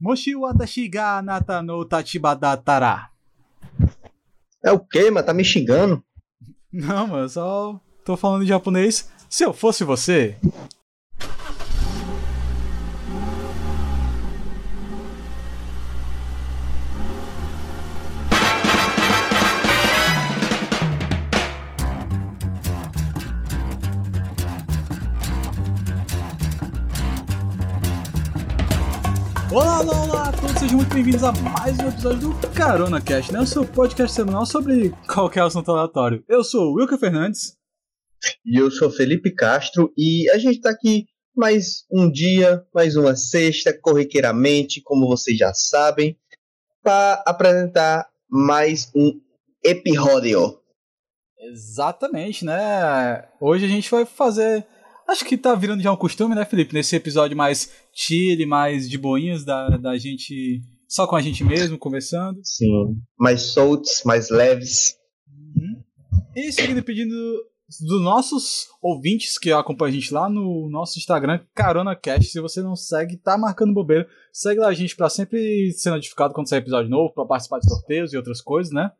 [0.00, 3.10] Moshi watashi ga anata no tachiba datara.
[4.62, 5.26] É o quê, mano?
[5.26, 6.02] Tá me xingando?
[6.72, 9.10] Não, mano, eu só tô falando em japonês.
[9.28, 10.36] Se eu fosse você.
[31.18, 33.40] Bem-vindos a mais um episódio do Carona Cast, né?
[33.40, 36.24] O seu podcast semanal sobre qualquer assunto aleatório.
[36.28, 37.56] Eu sou o Wilker Fernandes.
[38.46, 43.16] E eu sou Felipe Castro e a gente tá aqui mais um dia, mais uma
[43.16, 46.16] sexta, corriqueiramente, como vocês já sabem,
[46.82, 49.20] para apresentar mais um
[49.64, 50.60] episódio.
[51.50, 53.28] Exatamente, né?
[53.40, 54.64] Hoje a gente vai fazer.
[55.08, 56.74] Acho que tá virando já um costume, né, Felipe?
[56.74, 60.62] Nesse episódio mais chill, mais de boinhas, da, da gente.
[60.88, 62.40] Só com a gente mesmo, conversando.
[62.42, 64.96] Sim, mais soltos, mais leves.
[65.28, 65.82] Uhum.
[66.34, 67.14] E seguindo pedindo
[67.82, 72.30] dos nossos ouvintes que acompanham a gente lá no nosso Instagram, CaronaCast.
[72.30, 74.08] Se você não segue, tá marcando bobeira.
[74.32, 77.68] Segue lá a gente pra sempre ser notificado quando sair episódio novo, pra participar de
[77.68, 78.90] sorteios e outras coisas, né?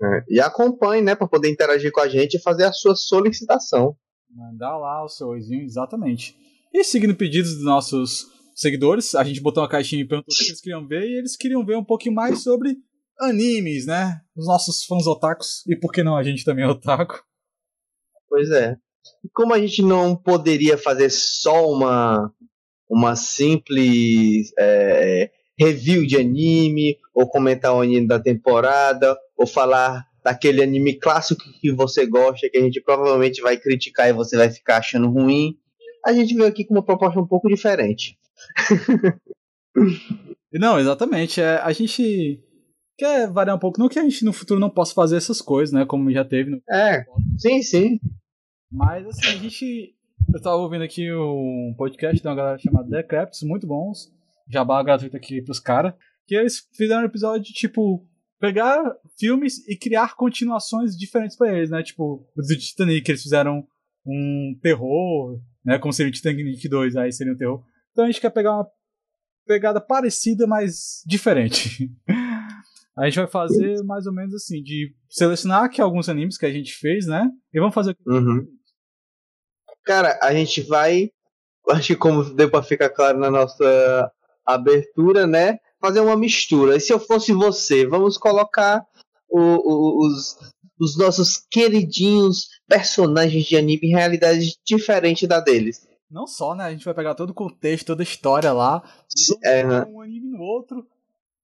[0.00, 3.96] É, e acompanhe, né, para poder interagir com a gente e fazer a sua solicitação.
[4.30, 6.36] Mandar lá o seu oizinho, exatamente.
[6.72, 8.26] E seguindo pedidos dos nossos
[8.60, 11.36] seguidores, a gente botou uma caixinha e perguntou o que eles queriam ver, e eles
[11.36, 12.76] queriam ver um pouquinho mais sobre
[13.18, 14.20] animes, né?
[14.36, 17.22] Os nossos fãs otakus, e por que não a gente também é otaku.
[18.28, 18.76] Pois é.
[19.24, 22.30] E como a gente não poderia fazer só uma,
[22.88, 30.62] uma simples é, review de anime, ou comentar o anime da temporada, ou falar daquele
[30.62, 34.76] anime clássico que você gosta, que a gente provavelmente vai criticar e você vai ficar
[34.76, 35.56] achando ruim,
[36.04, 38.18] a gente veio aqui com uma proposta um pouco diferente.
[40.52, 41.40] Não, exatamente.
[41.40, 42.42] É, a gente
[42.98, 43.78] quer variar um pouco.
[43.78, 45.86] Não que a gente no futuro não possa fazer essas coisas, né?
[45.86, 46.62] Como já teve no.
[46.70, 47.04] É,
[47.38, 48.00] sim, sim.
[48.70, 49.94] Mas assim, a gente.
[50.32, 54.12] Eu tava ouvindo aqui um podcast de uma galera chamada Decrepts, muito bons.
[54.48, 55.94] Jabá gratuito aqui pros caras.
[56.26, 58.06] Que eles fizeram um episódio de tipo.
[58.38, 58.82] Pegar
[59.18, 61.82] filmes e criar continuações diferentes pra eles, né?
[61.82, 63.66] Tipo, o do Titanic, eles fizeram
[64.06, 65.78] um terror, né?
[65.78, 67.62] Como seria o Titanic 2, aí seria um terror.
[67.92, 68.68] Então a gente quer pegar uma
[69.46, 71.90] pegada parecida, mas diferente.
[72.96, 76.52] A gente vai fazer mais ou menos assim, de selecionar aqui alguns animes que a
[76.52, 77.30] gente fez, né?
[77.50, 77.96] E vamos fazer.
[78.06, 78.46] Uhum.
[79.84, 81.08] Cara, a gente vai.
[81.70, 84.12] Acho que como deu pra ficar claro na nossa
[84.44, 85.58] abertura, né?
[85.80, 86.76] Fazer uma mistura.
[86.76, 88.84] E se eu fosse você, vamos colocar
[89.30, 90.36] o, o, os,
[90.80, 95.86] os nossos queridinhos personagens de anime em realidade diferente da deles.
[96.10, 96.64] Não só, né?
[96.64, 98.82] A gente vai pegar todo o contexto, toda a história lá,
[99.44, 100.86] É, um anime no outro,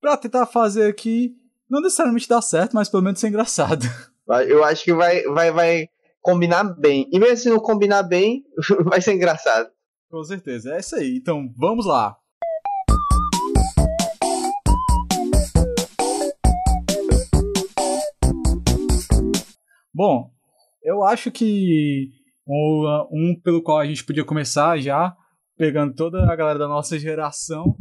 [0.00, 1.36] pra tentar fazer aqui,
[1.68, 3.84] não necessariamente dar certo, mas pelo menos ser engraçado.
[4.48, 5.88] Eu acho que vai, vai, vai
[6.20, 7.08] combinar bem.
[7.12, 8.44] E mesmo se não combinar bem,
[8.84, 9.70] vai ser engraçado.
[10.10, 11.16] Com certeza, é isso aí.
[11.16, 12.16] Então, vamos lá.
[19.96, 20.30] Bom,
[20.82, 22.10] eu acho que
[22.46, 25.16] um, um pelo qual a gente podia começar já,
[25.56, 27.74] pegando toda a galera da nossa geração,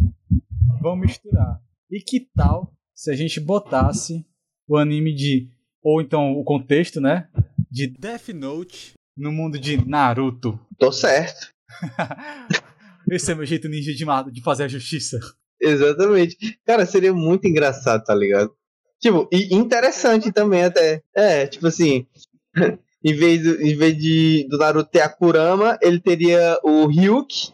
[0.82, 1.60] vamos misturar.
[1.92, 4.26] E que tal se a gente botasse
[4.66, 5.50] o anime de,
[5.84, 7.28] ou então o contexto, né,
[7.70, 10.58] de Death Note no mundo de Naruto?
[10.80, 11.54] Tô certo.
[13.12, 15.20] Esse é meu jeito ninja de, de fazer a justiça.
[15.60, 16.58] Exatamente.
[16.66, 18.56] Cara, seria muito engraçado, tá ligado?
[19.02, 21.02] Tipo, e interessante também até.
[21.14, 22.06] É, tipo assim,
[23.04, 27.54] em vez, do, em vez de do Naruto ter a Kurama, ele teria o Ryuk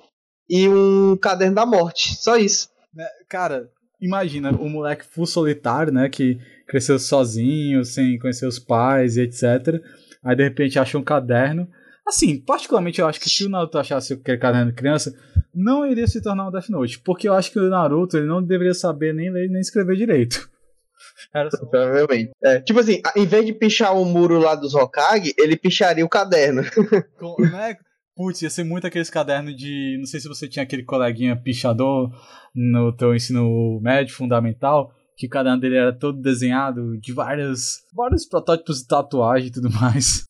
[0.49, 2.15] e um caderno da morte.
[2.15, 2.69] Só isso.
[2.93, 3.69] Né, Cara,
[3.99, 6.37] imagina o moleque full solitário, né, que
[6.67, 9.81] cresceu sozinho, sem conhecer os pais e etc.
[10.23, 11.67] Aí de repente achou um caderno.
[12.07, 15.13] Assim, particularmente eu acho que se o Naruto achasse aquele caderno de criança,
[15.53, 18.41] não iria se tornar um Death Note, porque eu acho que o Naruto ele não
[18.41, 20.49] deveria saber nem ler nem escrever direito.
[21.33, 22.31] Era só Provavelmente.
[22.43, 26.09] É, tipo assim, em vez de pichar o muro lá dos Hokage, ele picharia o
[26.09, 26.61] caderno.
[27.19, 27.75] Com- né?
[28.15, 29.95] Putz, ia ser muito aqueles cadernos de.
[29.99, 32.11] Não sei se você tinha aquele coleguinha pichador
[32.53, 38.27] no teu ensino médio fundamental, que o caderno dele era todo desenhado de várias, vários
[38.27, 40.23] protótipos de tatuagem e tudo mais.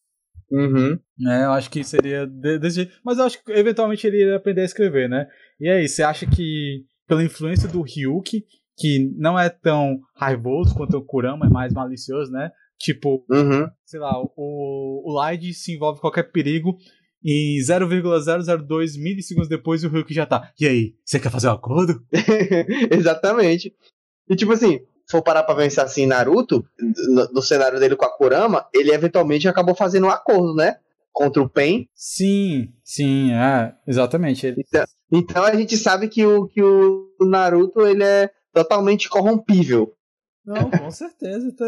[0.52, 1.00] Uhum.
[1.18, 1.46] Né?
[1.46, 2.94] Eu acho que seria de- desse jeito.
[3.04, 5.26] Mas eu acho que eventualmente ele iria aprender a escrever, né?
[5.60, 8.44] E aí, você acha que pela influência do Ryuki,
[8.78, 12.52] que não é tão raivoso quanto o Kurama, é mais malicioso, né?
[12.80, 13.68] Tipo, Uhum.
[13.86, 16.78] sei lá, o, o Light se envolve em qualquer perigo
[17.24, 20.52] em 0,002 milissegundos depois o Hulk já tá.
[20.60, 22.02] E aí, você quer fazer um acordo?
[22.92, 23.74] Exatamente.
[24.28, 26.66] E tipo assim, se for parar pra pensar assim, Naruto,
[27.10, 30.78] no, no, cenário dele com a Kurama, ele eventualmente acabou fazendo um acordo, né?
[31.12, 31.88] Contra o Pen.
[31.94, 34.48] Sim, sim, é, exatamente.
[34.48, 34.64] Ele...
[34.66, 39.94] Então, então, a gente sabe que o, que o Naruto ele é totalmente corrompível.
[40.46, 41.66] Não, com certeza, tá,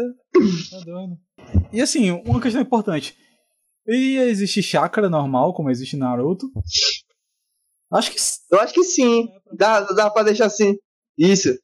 [0.70, 1.18] tá doido.
[1.72, 3.16] E assim, uma questão importante.
[3.86, 6.50] Ia existir chakra normal, como existe Naruto?
[7.92, 8.18] Acho que
[8.50, 9.28] Eu acho que sim.
[9.52, 10.76] Dá, dá pra deixar assim.
[11.18, 11.56] Isso.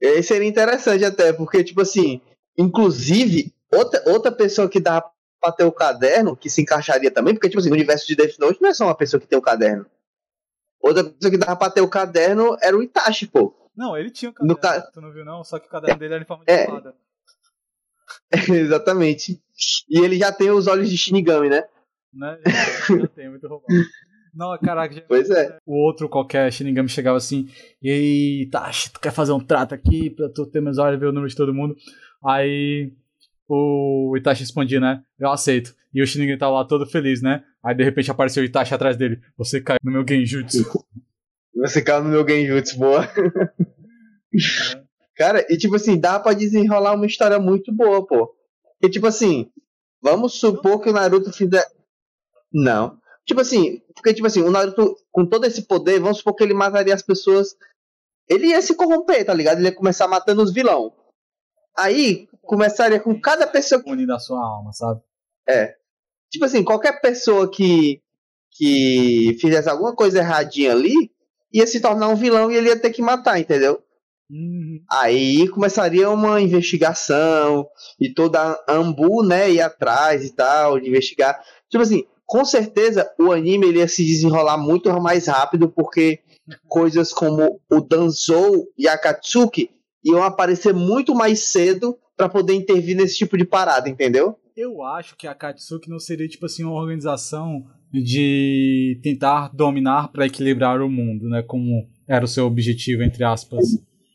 [0.00, 2.20] E seria interessante até, porque, tipo assim,
[2.58, 5.00] inclusive, outra, outra pessoa que dá
[5.40, 8.38] pra ter o caderno, que se encaixaria também, porque, tipo assim, no universo de Death
[8.38, 9.86] Note não é só uma pessoa que tem o caderno.
[10.80, 13.54] Outra pessoa que dava pra ter o caderno era o Itachi, pô.
[13.76, 14.80] Não, ele tinha o caderno, ca...
[14.80, 15.42] tu não viu não?
[15.42, 16.62] Só que o caderno dele era em forma de é...
[16.62, 16.94] espada.
[18.48, 19.40] Exatamente.
[19.88, 21.64] E ele já tem os olhos de Shinigami, né?
[22.12, 22.38] Né?
[22.46, 23.72] Já, já tem, muito roubado.
[24.34, 25.00] Não, caraca, já...
[25.02, 25.58] Pois é.
[25.66, 27.48] O outro qualquer Shinigami chegava assim,
[27.80, 31.00] e aí, Tashi, tu quer fazer um trato aqui pra tu ter meus olhos e
[31.00, 31.74] ver o número de todo mundo?
[32.24, 32.92] Aí
[33.48, 35.02] o Itachi respondia, né?
[35.18, 35.74] Eu aceito.
[35.92, 37.44] E o Shinigami tava lá todo feliz, né?
[37.62, 39.20] Aí de repente apareceu o Itachi atrás dele.
[39.36, 40.64] Você caiu no meu genjutsu.
[41.62, 43.04] Você caiu no meu genjutsu, boa.
[43.04, 43.12] É.
[45.14, 48.34] Cara, e tipo assim, dá pra desenrolar uma história muito boa, pô.
[48.82, 49.48] E tipo assim,
[50.02, 51.64] vamos supor que o Naruto fizer.
[52.52, 52.98] Não.
[53.24, 56.54] Tipo assim, porque tipo assim, o Naruto, com todo esse poder, vamos supor que ele
[56.54, 57.54] mataria as pessoas.
[58.28, 59.58] Ele ia se corromper, tá ligado?
[59.58, 60.92] Ele ia começar matando os vilão.
[61.78, 63.80] Aí, começaria com cada pessoa.
[63.80, 64.06] Que...
[64.06, 65.00] da sua alma, sabe?
[65.48, 65.76] É.
[66.30, 68.02] Tipo assim, qualquer pessoa que.
[68.50, 71.11] que fizesse alguma coisa erradinha ali,
[71.52, 73.82] ia se tornar um vilão e ele ia ter que matar, entendeu?
[74.30, 74.82] Uhum.
[74.90, 77.66] Aí começaria uma investigação
[78.00, 81.38] e toda a Ambu, né, ir atrás e tal, de investigar.
[81.68, 86.20] Tipo assim, com certeza o anime ele ia se desenrolar muito mais rápido porque
[86.66, 89.70] coisas como o Danzou e a Katsuki
[90.02, 94.38] iam aparecer muito mais cedo para poder intervir nesse tipo de parada, entendeu?
[94.56, 100.26] Eu acho que a Katsuki não seria tipo assim uma organização de tentar dominar para
[100.26, 103.64] equilibrar o mundo, né, como era o seu objetivo entre aspas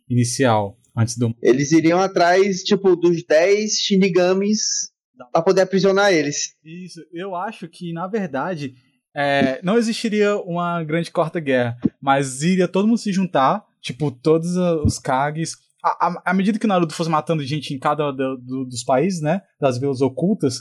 [0.10, 1.36] inicial, antes do.
[1.42, 4.92] Eles iriam atrás, tipo, dos 10 Shinigamis
[5.32, 6.56] para poder aprisionar eles.
[6.64, 8.76] Isso, eu acho que, na verdade,
[9.16, 14.56] é, não existiria uma grande quarta guerra, mas iria todo mundo se juntar, tipo, todos
[14.56, 15.54] os Kages.
[15.84, 19.42] À, medida que o Naruto fosse matando gente em cada do, do, dos países, né?
[19.60, 20.60] Das vilas ocultas,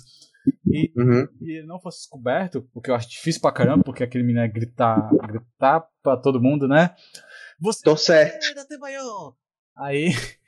[0.66, 1.28] e, uhum.
[1.40, 4.44] e, ele não fosse descoberto, o que eu acho difícil pra caramba, porque aquele menino
[4.44, 6.94] é gritar, gritar pra todo mundo, né?
[7.60, 8.44] Você Tô certo.
[9.76, 10.10] Aí.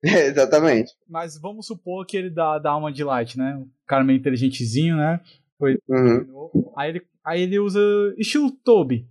[0.00, 0.92] É, exatamente.
[1.08, 3.56] Mas vamos supor que ele dá, dá uma de light, né?
[3.56, 5.20] Um cara meio inteligentezinho, né?
[5.58, 5.76] Foi.
[5.88, 6.72] Uhum.
[6.76, 7.80] Aí, ele, aí ele usa.
[8.16, 9.08] Estilo Toby.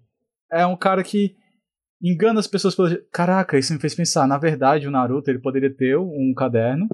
[0.49, 1.35] É um cara que
[2.01, 2.73] engana as pessoas.
[2.73, 2.89] Pelo...
[3.11, 4.25] Caraca, isso me fez pensar.
[4.27, 6.87] Na verdade, o Naruto ele poderia ter um caderno,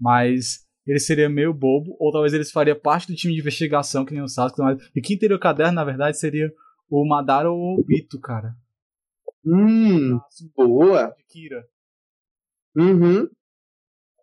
[0.00, 4.14] mas ele seria meio bobo, ou talvez ele faria parte do time de investigação, que
[4.14, 4.62] nem o Sasuke.
[4.96, 6.50] E quem teria o caderno, na verdade, seria
[6.88, 8.56] o Madara ou o Obito, cara.
[9.44, 10.18] Hum,
[10.56, 11.14] boa.
[11.28, 11.62] Kira.
[12.74, 13.28] Uhum.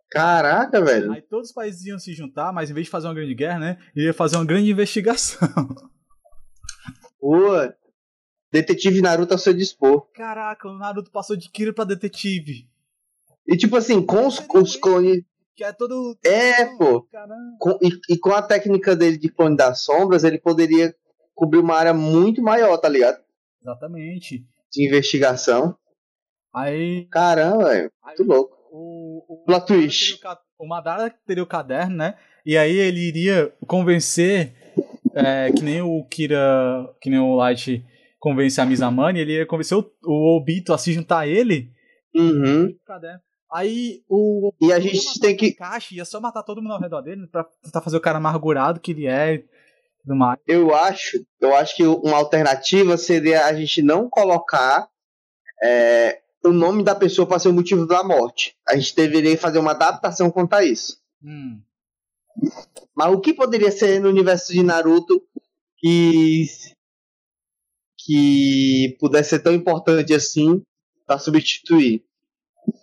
[0.09, 1.11] Caraca, velho.
[1.11, 3.59] Aí todos os países iam se juntar, mas em vez de fazer uma grande guerra,
[3.59, 3.77] né?
[3.95, 5.47] Ia fazer uma grande investigação.
[7.21, 7.75] Boa.
[8.51, 10.09] Detetive Naruto ao seu dispor.
[10.13, 12.67] Caraca, o Naruto passou de Kira pra detetive.
[13.47, 15.23] E tipo assim, com os, os clones.
[15.55, 16.17] Que é todo.
[16.23, 17.07] É, pô.
[17.59, 20.93] Com, e, e, com a técnica dele de clone das sombras, ele poderia
[21.33, 23.23] cobrir uma área muito maior, tá ligado?
[23.61, 24.45] Exatamente
[24.75, 25.77] de investigação.
[26.53, 27.07] Aí.
[27.09, 27.91] Caramba, velho.
[28.03, 28.57] Muito louco.
[28.71, 30.19] O, o, Plot twist.
[30.59, 32.15] O Madara teria o caderno, né?
[32.45, 34.53] E aí ele iria convencer,
[35.13, 37.83] é, que nem o Kira, que nem o Light
[38.19, 41.71] convence a Mizamani, ele ia convencer o, o Obito a se juntar a ele.
[42.15, 42.75] Uhum.
[43.51, 44.51] Aí o.
[44.61, 45.53] E a gente tem que.
[45.53, 48.79] Caixa, ia só matar todo mundo ao redor dele pra tentar fazer o cara amargurado
[48.79, 49.43] que ele é
[50.03, 50.39] do mais.
[50.47, 54.87] Eu acho, eu acho que uma alternativa seria a gente não colocar
[55.63, 58.55] é, o nome da pessoa para ser o motivo da morte.
[58.67, 60.97] A gente deveria fazer uma adaptação quanto a isso.
[61.23, 61.61] Hum.
[62.95, 65.21] Mas o que poderia ser no universo de Naruto
[65.77, 66.45] que
[67.97, 70.61] que pudesse ser tão importante assim
[71.07, 72.05] para substituir?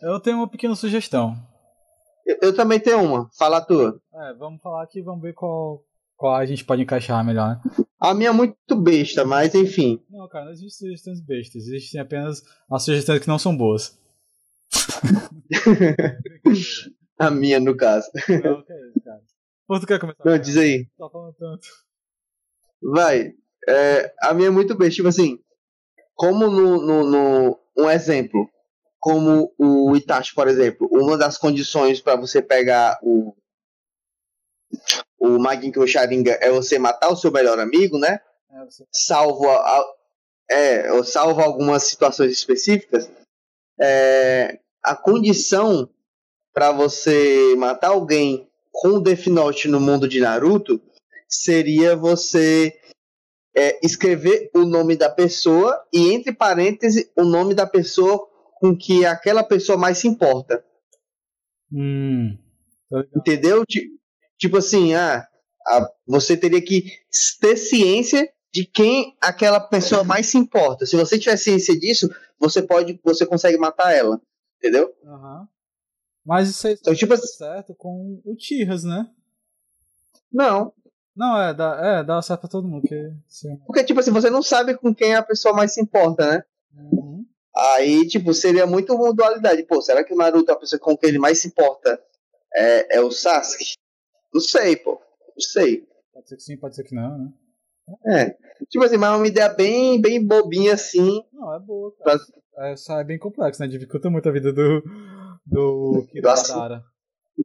[0.00, 1.36] Eu tenho uma pequena sugestão.
[2.26, 3.28] Eu, eu, também tenho uma.
[3.36, 4.00] Fala a tua.
[4.14, 5.84] É, vamos falar aqui, vamos ver qual,
[6.16, 7.60] qual a gente pode encaixar melhor, né?
[8.00, 10.02] A minha é muito besta, mas enfim.
[10.10, 11.66] Não, cara, não existem sugestões bestas.
[11.66, 13.98] Existem apenas as sugestões que não são boas.
[17.18, 18.10] a minha, no caso.
[18.28, 19.20] Não, que é isso, cara.
[19.66, 20.24] Pô, tu quer começar?
[20.24, 20.86] Não, diz aí.
[20.98, 21.68] Tá falando tanto.
[22.82, 23.34] Vai.
[23.68, 25.38] É, a minha é muito bem, tipo assim,
[26.14, 28.48] como no, no, no um exemplo,
[29.02, 33.34] como o Itachi, por exemplo, uma das condições para você pegar o
[35.18, 38.20] o Maginko Sharingan é você matar o seu melhor amigo, né?
[38.50, 39.84] É, você- Salvo a,
[40.48, 43.10] é, salvo algumas situações específicas.
[43.80, 45.88] É, a condição
[46.54, 50.80] para você matar alguém com o Death Note no mundo de Naruto
[51.28, 52.78] seria você
[53.54, 58.28] é, escrever o nome da pessoa e entre parênteses o nome da pessoa
[58.62, 60.64] com que aquela pessoa mais se importa.
[61.72, 62.38] Hum.
[63.16, 63.66] Entendeu?
[63.66, 63.90] Ti-
[64.38, 65.24] Tipo assim, ah,
[66.06, 66.84] você teria que
[67.40, 70.84] ter ciência de quem aquela pessoa mais se importa.
[70.84, 72.08] Se você tiver ciência disso,
[72.40, 74.20] você pode, você consegue matar ela.
[74.58, 74.92] Entendeu?
[75.04, 75.48] Aham.
[76.24, 79.08] Mas isso aí Então, tipo tá assim, certo com o Tiras, né?
[80.32, 80.72] não.
[81.14, 82.88] Não, é, dá, é, dá certo pra todo mundo.
[82.88, 83.56] Que, sim.
[83.66, 86.42] Porque, tipo assim, você não sabe com quem a pessoa mais se importa, né?
[87.54, 89.62] Aí, tipo, seria muito uma dualidade.
[89.64, 92.02] Pô, será que o Naruto, a pessoa com quem ele mais se importa,
[92.54, 93.74] é, é o Sasuke?
[94.32, 95.00] Não sei, pô.
[95.28, 95.86] Não sei.
[96.12, 97.32] Pode ser que sim, pode ser que não, né?
[98.06, 98.36] É.
[98.70, 101.22] Tipo assim, mas é uma ideia bem, bem bobinha assim.
[101.32, 102.18] Não, é boa, cara.
[102.54, 102.68] Pra...
[102.68, 103.68] É, só é bem complexo, né?
[103.68, 104.80] Dificulta muito a vida do.
[105.44, 105.92] Do.
[105.92, 106.06] Do.
[106.10, 106.84] Kiradara.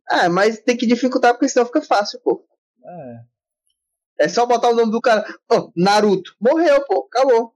[0.10, 2.46] Ah, mas tem que dificultar porque senão fica fácil, pô.
[2.86, 4.26] É.
[4.26, 5.26] É só botar o nome do cara.
[5.48, 6.36] Pô, Naruto.
[6.40, 7.08] Morreu, pô.
[7.12, 7.54] Acabou.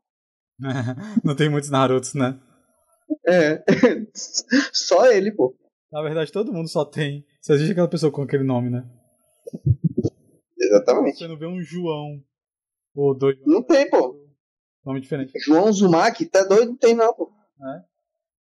[1.24, 2.40] não tem muitos Narutos, né?
[3.28, 3.64] É.
[4.72, 5.56] só ele, pô.
[5.92, 7.26] Na verdade, todo mundo só tem.
[7.42, 8.88] Só existe aquela pessoa com aquele nome, né?
[10.58, 11.18] Exatamente.
[11.18, 12.22] Você não vê um João.
[12.96, 13.38] Ou dois.
[13.46, 14.16] Não tem, pô.
[14.86, 15.34] Nome diferente.
[15.40, 16.70] João Zumaki, tá doido?
[16.70, 17.32] Não tem, não, pô.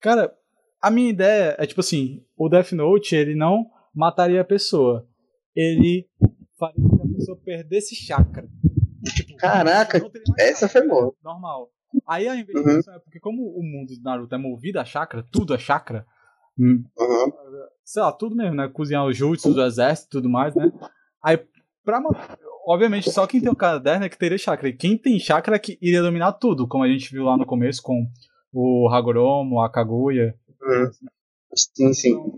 [0.02, 0.36] Cara,
[0.82, 5.08] a minha ideia é tipo assim: o Death Note, ele não mataria a pessoa.
[5.56, 6.08] Ele
[6.58, 8.48] faria que a pessoa perdesse chakra.
[9.16, 10.02] Tipo, Caraca,
[10.38, 11.16] essa foi boa.
[11.24, 11.70] Normal.
[12.08, 15.54] Aí a investigação é porque, como o mundo de Naruto é movido a chakra, tudo
[15.54, 16.06] é chakra.
[16.58, 17.32] hum, Uhum.
[17.84, 18.68] sei lá, tudo mesmo, né?
[18.68, 20.72] Cozinhar os jutsu do exército e tudo mais, né?
[21.22, 21.40] Aí,
[21.84, 22.02] pra
[22.68, 24.68] Obviamente, só quem tem o caderno é que teria chakra.
[24.70, 27.46] E quem tem chakra é que iria dominar tudo, como a gente viu lá no
[27.46, 28.08] começo com
[28.52, 30.34] o Hagoromo, a Kaguya.
[30.62, 30.92] Uhum.
[31.56, 32.35] Sim, sim.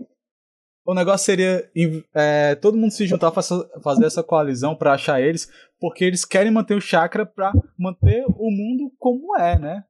[0.88, 1.70] O negócio seria
[2.14, 5.46] é, todo mundo se juntar fazer essa coalizão pra achar eles,
[5.78, 9.84] porque eles querem manter o chakra pra manter o mundo como é, né?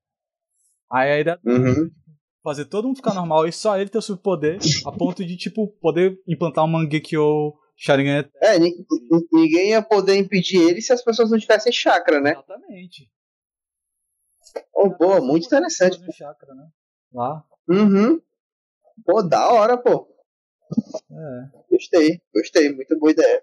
[0.90, 1.88] Aí a ideia Uhum.
[2.43, 5.69] fazer todo mundo ficar normal e só ele ter o superpoder a ponto de, tipo,
[5.81, 8.75] poder implantar um Mangekyo Sharingan É, ni-
[9.09, 12.33] ni- ninguém ia poder impedir ele se as pessoas não tivessem chakra, né?
[12.33, 13.09] Exatamente.
[14.75, 16.00] Oh, boa, muito interessante.
[16.12, 16.67] Chakra, né?
[17.12, 17.45] Lá.
[17.69, 18.21] Uhum.
[19.07, 20.09] Pô, da hora, pô.
[21.11, 21.59] É.
[21.71, 22.73] Gostei, gostei.
[22.73, 23.43] Muito boa ideia.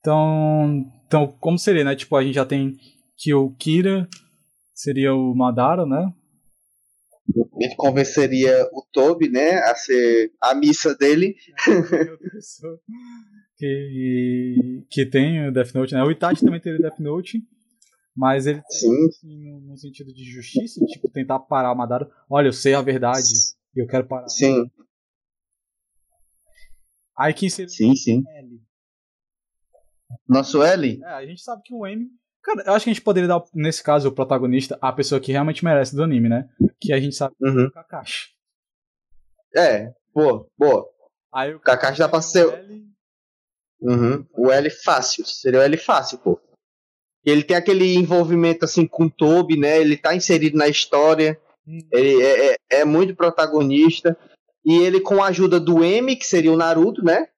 [0.00, 1.96] Então, então, como seria, né?
[1.96, 2.76] Tipo, a gente já tem
[3.16, 4.08] que o Kira
[4.74, 6.12] seria o Madara, né?
[7.58, 11.34] Ele convenceria o Toby, né, a ser a missa dele.
[13.56, 16.02] que, que tem o Death Note, né?
[16.02, 17.42] O Itachi também o Death Note,
[18.14, 19.06] mas ele Sim.
[19.06, 22.06] assim, no, sentido de justiça, tipo, tentar parar o Madara.
[22.28, 23.32] Olha, eu sei a verdade
[23.74, 24.28] e eu quero parar.
[24.28, 24.70] Sim,
[27.16, 28.22] Aí quem seria sim, sim.
[28.36, 28.60] L?
[30.28, 31.00] Nosso L?
[31.02, 32.08] É, a gente sabe que o M.
[32.42, 35.32] Cara, eu acho que a gente poderia dar, nesse caso, o protagonista, a pessoa que
[35.32, 36.48] realmente merece do anime, né?
[36.80, 37.64] Que a gente sabe que é Uhum.
[37.66, 38.34] o Kakashi.
[39.56, 40.88] É, boa, boa.
[41.32, 42.84] Aí o Kakashi dá pra ser- o L,
[43.80, 44.26] Uhum.
[44.32, 46.40] O L fácil, seria o L fácil, pô.
[47.24, 49.78] Ele tem aquele envolvimento assim com o Toby, né?
[49.80, 54.18] Ele tá inserido na história, hum, ele é, é, é muito protagonista.
[54.64, 57.28] E ele, com a ajuda do M, que seria o Naruto, né?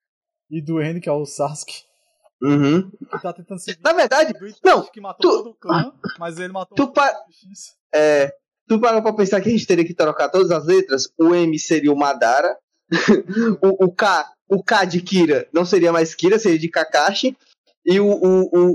[0.51, 1.83] E do N, que é o Sasuke,
[2.43, 2.91] Uhum.
[2.91, 6.53] que tá tentando se Na verdade, não, que matou tu- todo o clã, mas ele
[6.53, 7.17] matou tu o pa-
[7.95, 8.33] é,
[8.69, 11.09] tu parou pra pensar que a gente teria que trocar todas as letras?
[11.19, 12.57] O M seria o Madara,
[13.63, 17.37] o, o K, o K de Kira não seria mais Kira, seria de Kakashi.
[17.85, 18.71] E o, o, o,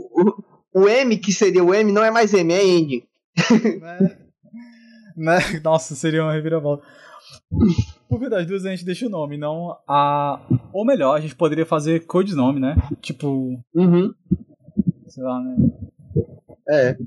[0.73, 3.07] o, o M, que seria o M, não é mais M, é N.
[3.79, 4.17] né?
[5.15, 5.37] né?
[5.63, 6.83] Nossa, seria uma reviravolta.
[8.07, 10.39] Por verdade, duas a gente deixa o nome, não a.
[10.73, 12.75] Ou melhor, a gente poderia fazer codinome, né?
[13.01, 14.13] Tipo, Uhum.
[15.07, 15.55] sei lá, né?
[16.69, 16.97] É.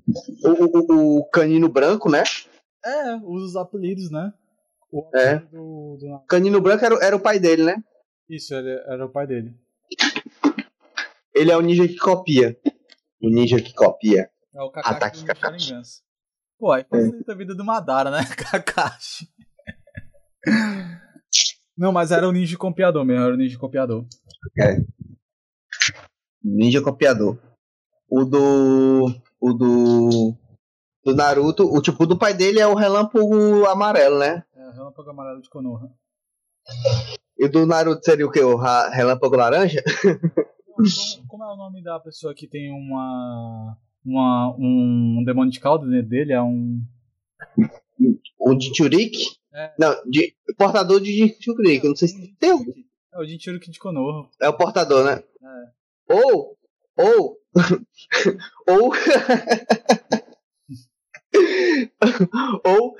[0.44, 2.22] O, o, o canino branco, né?
[2.84, 4.32] É, usa os apelidos, né?
[4.92, 5.36] O É.
[5.38, 7.76] do, do- canino branco era, o- era o pai dele, né?
[8.28, 9.54] Isso, ele era o pai dele.
[11.34, 12.56] Ele é o ninja que copia.
[13.20, 14.30] O ninja que copia.
[14.54, 15.74] É o Kakashi Ataque Kakashi.
[16.58, 18.18] Pô, aí facilita a vida do Madara, né?
[18.36, 19.28] Kakashi.
[21.76, 24.04] Não, mas era o ninja copiador mesmo, era o ninja copiador.
[26.42, 27.38] Ninja copiador.
[28.08, 29.06] O do.
[29.40, 30.34] O do.
[31.04, 34.42] Do Naruto, o tipo do pai dele é o relâmpago amarelo, né?
[34.54, 35.92] É, relâmpago amarelo de Konoha.
[37.38, 38.40] E o do Naruto seria o que?
[38.40, 39.82] O relâmpago laranja?
[40.74, 40.88] Como,
[41.28, 43.76] como é o nome da pessoa que tem uma.
[44.04, 46.32] uma um demônio de cauda dentro dele?
[46.32, 46.82] É um.
[48.38, 49.16] O Jinchurik?
[49.52, 49.72] É.
[49.78, 51.86] Não, de, portador de Jinchurik.
[51.86, 52.52] Não sei se tem.
[52.52, 52.64] um-
[53.12, 54.28] É o Jinchuriki de Konoha.
[54.40, 55.22] É o portador, né?
[55.42, 56.14] É.
[56.14, 56.56] Ou.
[56.96, 57.38] Ou.
[58.68, 58.92] ou.
[62.64, 62.94] ou.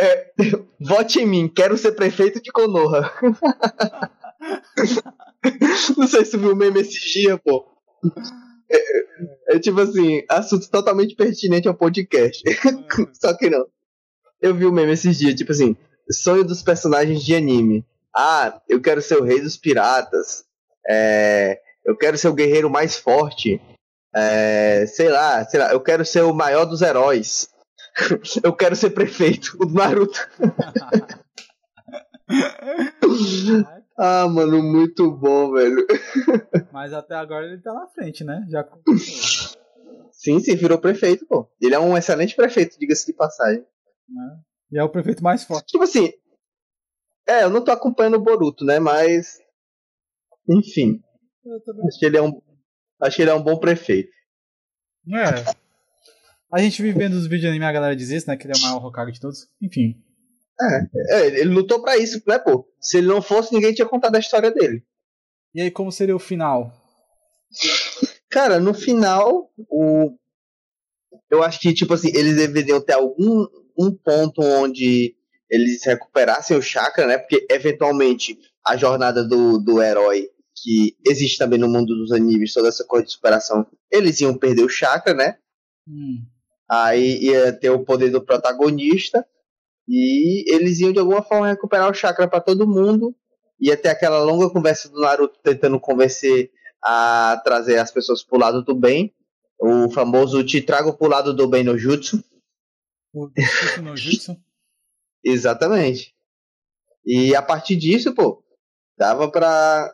[0.00, 0.32] É,
[0.80, 3.12] vote em mim, quero ser prefeito de Konoha.
[5.96, 7.66] Não sei se viu o meme esse dia, pô.
[8.70, 12.44] É, é tipo assim, assunto totalmente pertinente ao podcast.
[13.14, 13.66] Só que não.
[14.40, 15.76] Eu vi o meme esses dias, tipo assim,
[16.10, 17.84] sonho dos personagens de anime.
[18.14, 20.44] Ah, eu quero ser o rei dos piratas.
[20.88, 23.60] É, eu quero ser o guerreiro mais forte.
[24.14, 27.48] É, sei lá, sei lá, eu quero ser o maior dos heróis.
[28.42, 30.28] eu quero ser prefeito, o Naruto.
[33.98, 35.86] ah, mano, muito bom, velho.
[36.72, 38.44] Mas até agora ele tá na frente, né?
[38.48, 38.66] Já
[40.12, 41.48] Sim, sim, virou prefeito, pô.
[41.60, 43.64] Ele é um excelente prefeito, diga-se de passagem.
[44.08, 44.40] Né?
[44.72, 45.66] E é o prefeito mais forte.
[45.66, 46.10] Tipo assim,
[47.26, 49.38] é, eu não tô acompanhando o Boruto, né, mas
[50.48, 51.02] enfim,
[51.86, 52.40] acho que ele é um
[53.00, 54.10] acho que ele é um bom prefeito.
[55.14, 55.68] É.
[56.52, 58.36] A gente vive vendo os vídeos de anime a galera diz isso, né?
[58.36, 59.46] Que ele é o maior Hokage de todos.
[59.60, 60.02] Enfim.
[61.10, 62.66] É, ele ele lutou pra isso, né, pô?
[62.80, 64.82] Se ele não fosse, ninguém tinha contado a história dele.
[65.54, 66.72] E aí, como seria o final?
[68.30, 70.16] Cara, no final, o
[71.30, 73.46] eu acho que tipo assim, eles deveriam ter algum
[73.78, 75.14] um ponto onde
[75.50, 77.18] eles recuperassem o chakra, né?
[77.18, 80.28] Porque eventualmente a jornada do, do herói
[80.62, 84.64] que existe também no mundo dos animes, toda essa coisa de superação, eles iam perder
[84.64, 85.36] o chakra, né?
[85.86, 86.24] Hum.
[86.70, 89.24] Aí ia ter o poder do protagonista
[89.88, 93.14] e eles iam de alguma forma recuperar o chakra para todo mundo.
[93.58, 96.50] Ia ter aquela longa conversa do Naruto tentando convencer
[96.84, 99.14] a trazer as pessoas pro lado do bem.
[99.58, 102.22] O famoso te trago pro lado do bem no jutsu.
[103.14, 103.30] O
[103.96, 104.36] Jutsu.
[105.24, 106.14] Exatamente.
[107.04, 108.42] E a partir disso, pô,
[108.96, 109.92] dava pra,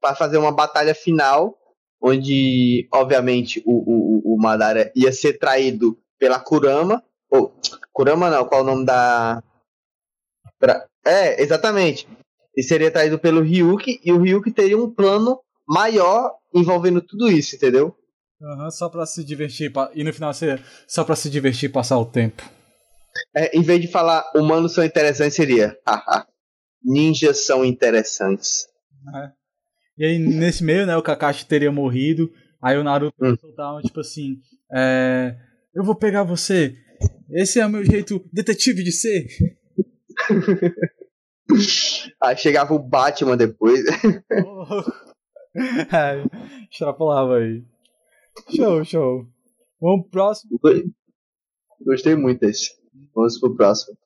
[0.00, 1.56] pra fazer uma batalha final,
[2.00, 7.02] onde, obviamente, o, o, o Madara ia ser traído pela Kurama.
[7.30, 7.54] Ou,
[7.92, 9.42] Kurama não, qual é o nome da.
[10.58, 12.08] Pra- é, exatamente.
[12.56, 17.54] E seria traído pelo Ryuki, e o Ryuki teria um plano maior envolvendo tudo isso,
[17.54, 17.96] entendeu?
[18.42, 19.72] Aham, só pra se divertir.
[19.94, 22.42] E no final seria só pra se divertir e passar o tempo.
[23.34, 25.76] É, em vez de falar humanos são interessantes, seria.
[25.86, 26.26] haha,
[26.84, 28.66] Ninjas são interessantes.
[29.04, 29.32] né?
[29.96, 32.30] E aí, nesse meio, né, o Kakashi teria morrido.
[32.62, 33.36] Aí o Naruto Hum.
[33.40, 34.36] soltava, tipo assim:
[34.72, 35.34] é,
[35.74, 36.76] Eu vou pegar você.
[37.30, 39.26] Esse é o meu jeito detetive de ser.
[42.22, 43.80] Aí chegava o Batman depois.
[44.30, 44.92] Louco.
[45.90, 46.24] Ai,
[46.70, 47.62] extrapolava aí.
[48.46, 49.26] Show, show.
[49.80, 50.58] Vamos pro próximo.
[51.84, 52.70] Gostei muito desse.
[53.14, 53.96] Vamos pro próximo.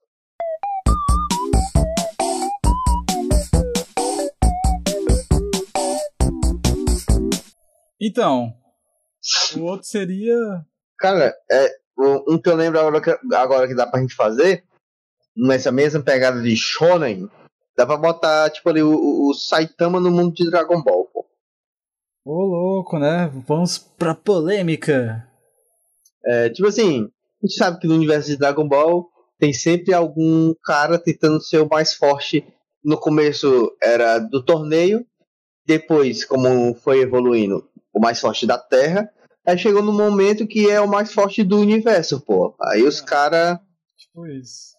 [8.00, 8.52] Então,
[9.56, 10.34] o outro seria.
[10.98, 11.68] Cara, é,
[12.28, 14.64] um que eu lembro agora que, agora que dá pra gente fazer,
[15.36, 17.28] nessa mesma pegada de Shonen,
[17.76, 18.90] dá pra botar, tipo, ali, o,
[19.30, 21.08] o- Saitama no mundo de Dragon Ball.
[22.24, 23.30] Ô, louco, né?
[23.46, 25.26] Vamos pra polêmica.
[26.24, 27.08] É, tipo assim,
[27.42, 29.08] a gente sabe que no universo de Dragon Ball
[29.38, 32.46] tem sempre algum cara tentando ser o mais forte.
[32.84, 35.04] No começo era do torneio,
[35.66, 39.10] depois, como foi evoluindo, o mais forte da Terra.
[39.44, 42.54] Aí chegou no momento que é o mais forte do universo, pô.
[42.62, 43.58] Aí os caras
[43.96, 44.76] Tipo isso.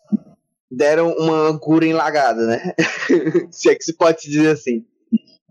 [0.71, 2.73] deram uma Guren lagada, né?
[3.51, 4.85] Se é que se pode dizer assim.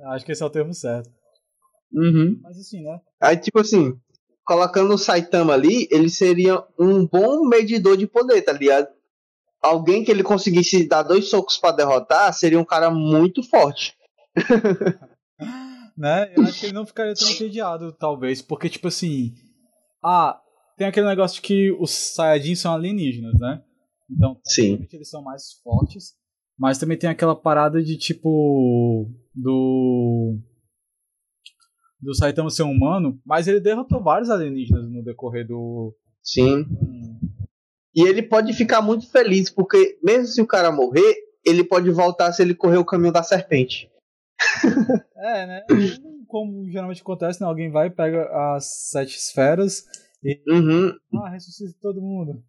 [0.06, 1.10] Acho que esse é o termo certo.
[1.92, 2.38] Uhum.
[2.42, 3.00] Mas assim, né?
[3.20, 3.96] Aí, tipo assim,
[4.44, 8.88] colocando o Saitama ali, ele seria um bom medidor de poder, tá ligado?
[9.60, 13.94] Alguém que ele conseguisse dar dois socos pra derrotar seria um cara muito forte.
[15.96, 16.32] né?
[16.36, 19.34] Eu acho que ele não ficaria tão entediado, talvez, porque, tipo assim.
[20.04, 20.40] Ah,
[20.76, 23.62] tem aquele negócio de que os Saiyajins são alienígenas, né?
[24.10, 24.86] Então, Sim.
[24.92, 26.14] eles são mais fortes.
[26.58, 29.10] Mas também tem aquela parada de tipo.
[29.34, 30.38] Do.
[32.02, 33.18] Do Saitama ser um humano.
[33.24, 35.94] Mas ele derrotou vários alienígenas no decorrer do.
[36.22, 36.66] Sim.
[37.94, 42.32] E ele pode ficar muito feliz, porque mesmo se o cara morrer, ele pode voltar
[42.32, 43.90] se ele correr o caminho da serpente.
[45.24, 45.62] É, né?
[46.26, 47.46] Como geralmente acontece, né?
[47.46, 49.84] Alguém vai, pega as sete esferas
[50.20, 50.42] e.
[50.48, 50.92] Uhum.
[51.14, 52.42] Ah, ressuscita todo mundo.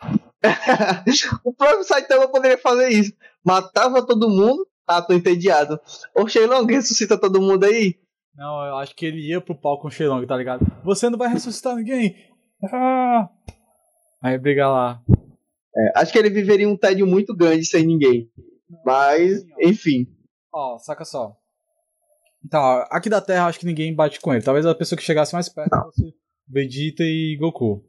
[1.44, 3.12] o próprio Saitama poderia fazer isso.
[3.44, 4.66] Matava todo mundo.
[4.84, 5.78] Ah, tô entediado.
[6.12, 8.00] Ô, Shenlong, ressuscita todo mundo aí.
[8.38, 10.64] Não, eu acho que ele ia pro palco com o Shenlong, tá ligado?
[10.84, 12.14] Você não vai ressuscitar ninguém.
[12.72, 13.28] Ah!
[14.22, 15.02] Aí briga lá.
[15.76, 18.30] É, acho que ele viveria um tédio muito grande sem ninguém.
[18.86, 19.68] Mas, ó.
[19.68, 20.06] enfim.
[20.54, 21.36] Ó, saca só.
[22.54, 24.44] Ó, aqui da Terra acho que ninguém bate com ele.
[24.44, 26.14] Talvez a pessoa que chegasse mais perto fosse
[26.48, 27.84] Vegeta e Goku.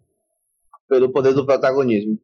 [0.88, 2.18] Pelo poder do protagonismo.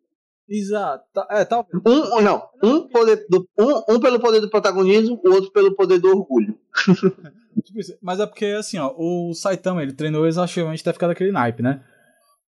[0.49, 1.03] Exato.
[1.13, 1.79] Tá- É, talvez.
[1.85, 5.99] Um, não, um, poder do, um, um pelo poder do protagonismo, o outro pelo poder
[5.99, 6.57] do orgulho.
[7.63, 7.79] Tipo.
[8.01, 11.83] Mas é porque, assim, ó, o Saitama, ele treinou exaustivamente até ficar daquele naipe, né?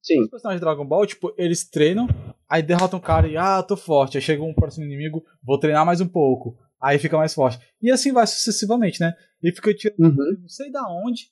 [0.02, 0.20] Sim.
[0.22, 2.06] Os personagens de Dragon Ball, tipo, eles treinam,
[2.48, 4.16] aí derrotam o cara e, ah, tô forte.
[4.16, 6.56] Aí chega um próximo inimigo, vou treinar mais um pouco.
[6.80, 7.58] Aí fica mais forte.
[7.82, 9.14] E assim vai sucessivamente, né?
[9.42, 10.36] E fica tirando, Uhum.
[10.42, 11.24] não sei da onde,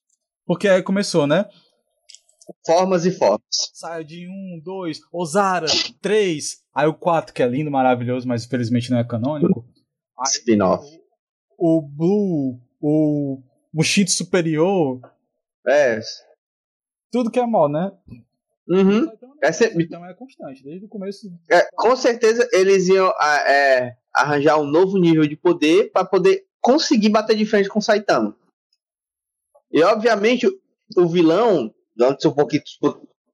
[0.46, 1.46] porque aí começou, né?
[2.66, 3.40] Formas e formas.
[3.72, 5.66] Saiyajin 1, 2, Ozara,
[6.02, 9.64] 3, aí o 4, que é lindo, maravilhoso, mas infelizmente não é canônico.
[10.26, 10.84] Spin-off.
[11.56, 13.42] o, o Blue, o
[13.74, 15.00] Mushito Superior,
[15.66, 16.00] É.
[17.10, 17.90] tudo que é mal, né?
[18.68, 19.10] Uhum.
[19.42, 21.26] É sempre- Então é constante, desde o começo.
[21.50, 27.08] É, com certeza eles iam é, arranjar um novo nível de poder para poder conseguir
[27.10, 28.34] bater de frente com o Saitama.
[29.72, 30.46] E obviamente
[30.96, 32.62] o, vilão, antes um pouquinho,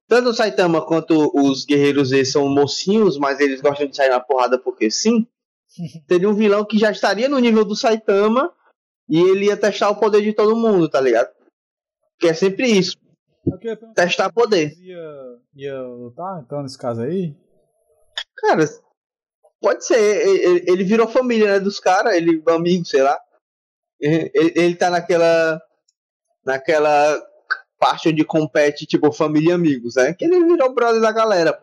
[0.07, 4.19] tanto o Saitama quanto os guerreiros Z são mocinhos, mas eles gostam de sair na
[4.19, 5.25] porrada porque sim.
[6.07, 8.51] Teria um vilão que já estaria no nível do Saitama
[9.11, 11.29] e ele ia testar o poder de todo mundo, tá ligado?
[12.17, 12.95] Que é sempre isso,
[13.93, 14.73] testar poder.
[14.79, 17.35] Ia, ia lutar, então, nesse caso aí?
[18.37, 18.63] Cara,
[19.59, 19.99] pode ser.
[19.99, 23.19] Ele, ele virou família, né, dos caras, ele amigo, sei lá.
[23.99, 25.61] Ele, ele tá naquela.
[26.45, 27.21] naquela
[27.77, 30.13] parte onde compete, tipo, família e amigos, né?
[30.13, 31.59] Que ele virou brother da galera.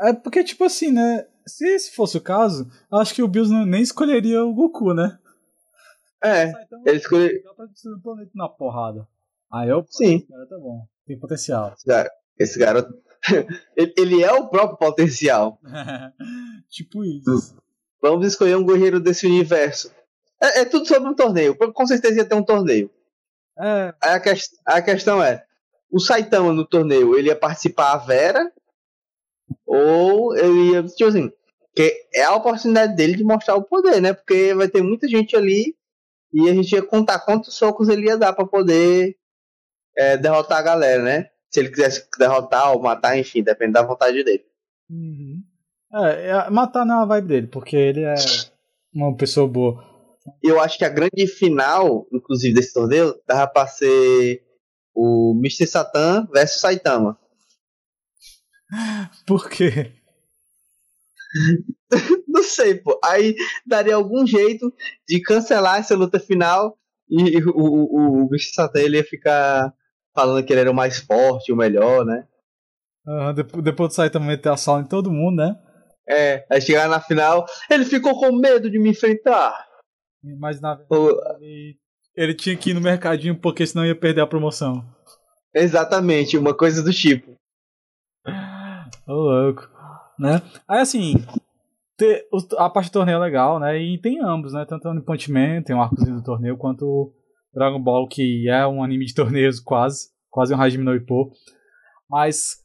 [0.00, 1.26] É porque, tipo assim, né?
[1.46, 5.18] Se esse fosse o caso, acho que o Bills nem escolheria o Goku, né?
[6.24, 7.42] É, Saitama ele escolhe.
[7.42, 9.06] dá pra destruir o planeta na porrada.
[9.52, 9.84] Aí eu.
[9.88, 10.20] Sim.
[10.26, 10.86] Cara, tá bom.
[11.06, 11.72] Tem potencial.
[11.76, 12.94] Esse cara- Esse garoto.
[13.76, 15.58] ele, é o próprio potencial.
[16.68, 17.56] tipo isso.
[18.00, 19.90] Vamos escolher um guerreiro desse universo.
[20.42, 21.56] É, é tudo sobre um torneio.
[21.56, 22.90] Com certeza ia ter um torneio.
[23.58, 25.44] É, Aí a, a questão é:
[25.90, 28.50] o Saitama no torneio, ele ia participar a Vera?
[29.66, 30.82] Ou ele ia.
[30.82, 31.30] Tipo assim,
[31.74, 34.12] que é a oportunidade dele de mostrar o poder, né?
[34.12, 35.74] Porque vai ter muita gente ali
[36.34, 39.16] e a gente ia contar quantos socos ele ia dar pra poder
[39.96, 41.30] é, derrotar a galera, né?
[41.48, 44.44] Se ele quisesse derrotar ou matar, enfim, depende da vontade dele.
[44.90, 45.40] Uhum.
[45.94, 48.16] É, é, matar não é a vibe dele, porque ele é
[48.92, 49.84] uma pessoa boa.
[50.42, 54.42] Eu acho que a grande final, inclusive, desse torneio, dava pra ser
[54.92, 55.68] o Mr.
[55.68, 57.16] Satan versus Saitama.
[59.24, 59.92] Por quê?
[62.28, 62.98] Não sei, pô.
[63.04, 63.34] Aí
[63.66, 64.72] daria algum jeito
[65.08, 66.76] de cancelar essa luta final
[67.08, 69.72] e o, o, o bicho Satan ele ia ficar
[70.14, 72.26] falando que ele era o mais forte, o melhor, né?
[73.06, 75.56] Ah, depois, depois do Saitama meter a sala em todo mundo, né?
[76.08, 79.66] É, aí chegar na final, ele ficou com medo de me enfrentar.
[80.38, 81.78] Mas na verdade ele,
[82.16, 84.84] ele tinha que ir no mercadinho porque senão ia perder a promoção.
[85.54, 87.36] exatamente, uma coisa do tipo.
[89.06, 89.73] Ô louco.
[90.18, 90.40] Né?
[90.68, 91.14] Aí assim,
[91.96, 93.78] te- o- a parte do torneio é legal, né?
[93.78, 94.64] E tem ambos, né?
[94.64, 97.12] Tanto o Punch Man, tem um arcozinho do torneio, quanto o
[97.52, 100.08] Dragon Ball, que é um anime de torneios quase.
[100.30, 101.30] Quase um Hajime no Ippo.
[102.10, 102.56] Mas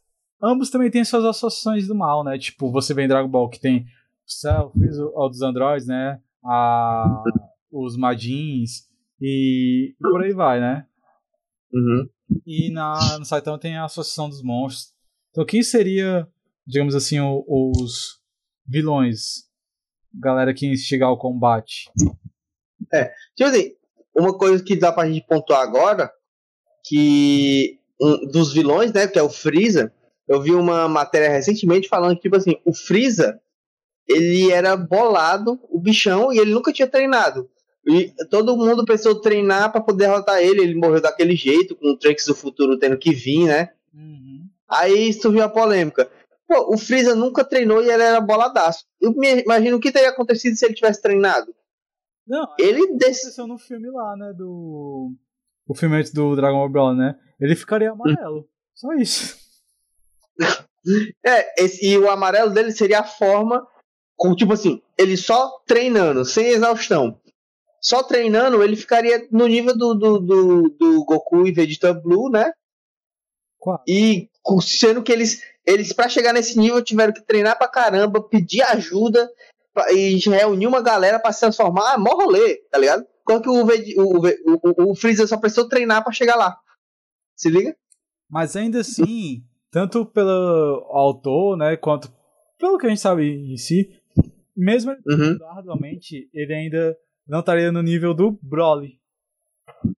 [0.41, 2.38] ambos também têm suas associações do mal, né?
[2.38, 3.85] Tipo, você vê em Dragon Ball que tem o
[4.31, 6.19] Cell, o o dos androids, né?
[6.43, 7.23] A,
[7.71, 8.88] os Majins
[9.21, 10.85] e por aí vai, né?
[11.71, 12.09] Uhum.
[12.45, 14.93] E na, no Saitama tem a Associação dos Monstros.
[15.31, 16.27] Então quem seria,
[16.69, 18.19] digamos assim, o- os
[18.65, 19.47] vilões?
[20.13, 21.89] Galera que instigar o combate.
[23.36, 23.71] Tipo assim,
[24.15, 26.12] uma coisa que dá pra gente pontuar agora,
[26.86, 29.91] que um dos vilões, né, que é o Freeza,
[30.27, 33.39] eu vi uma matéria recentemente falando que, tipo assim, o Freeza,
[34.08, 37.49] ele era bolado, o bichão, e ele nunca tinha treinado.
[37.88, 41.97] E todo mundo precisou treinar pra poder derrotar ele, ele morreu daquele jeito, com o
[41.97, 43.69] Trunks do futuro tendo que vir, né?
[44.69, 46.10] Aí surgiu a polêmica.
[46.49, 48.83] Pô, o Freeza nunca treinou e ele era boladaço.
[48.99, 51.53] Eu me imagino o que teria acontecido se ele tivesse treinado.
[52.27, 54.33] Não, Ele desse, aconteceu no filme lá, né?
[54.33, 55.13] Do.
[55.67, 57.15] O filme antes do Dragon Ball Brawl, né?
[57.39, 58.49] Ele ficaria amarelo.
[58.73, 59.38] Só isso.
[61.23, 63.67] É, esse, e o amarelo dele seria a forma,
[64.15, 67.19] com, tipo assim, ele só treinando, sem exaustão.
[67.81, 72.51] só treinando, ele ficaria no nível do, do, do, do Goku e Vegeta Blue, né?
[73.59, 73.83] Quase.
[73.88, 74.29] E
[74.62, 79.29] sendo que eles, eles para chegar nesse nível, tiveram que treinar pra caramba, pedir ajuda
[79.73, 81.93] pra- e reunir uma galera pra se transformar.
[81.93, 83.05] Ah, mó rolê, tá ligado?
[83.23, 86.58] Quanto que o, Veg- o, o, o, o Freezer só precisou treinar pra chegar lá.
[87.36, 87.75] Se liga?
[88.29, 92.12] Mas ainda assim, tanto pelo autor, né, quanto
[92.58, 93.89] pelo que a gente sabe em si,
[94.55, 95.38] mesmo ele Uhum.
[95.51, 98.99] arduamente, ele ainda não estaria no nível do Broly.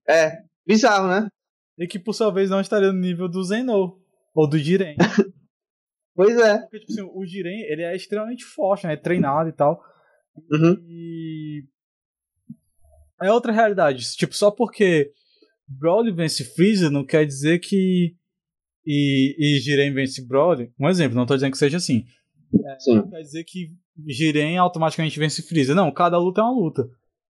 [0.08, 1.28] É, bizarro, né?
[1.78, 3.98] E que por sua vez não estaria no nível do Zenou.
[4.34, 4.96] Ou do Jiren.
[6.24, 6.58] Pois é.
[6.58, 8.94] Porque, tipo assim, o Jiren, ele é extremamente forte, né?
[8.94, 9.82] É treinado e tal.
[10.50, 10.76] Uhum.
[10.86, 11.64] E.
[13.22, 14.04] É outra realidade.
[14.16, 15.12] Tipo, só porque
[15.68, 18.16] Broly vence Freezer não quer dizer que.
[18.84, 20.72] E, e Jiren vence Broly.
[20.78, 22.04] Um exemplo, não tô dizendo que seja assim.
[22.78, 23.70] Sim, Não quer dizer que
[24.06, 25.74] Jiren automaticamente vence Freezer.
[25.74, 26.88] Não, cada luta é uma luta.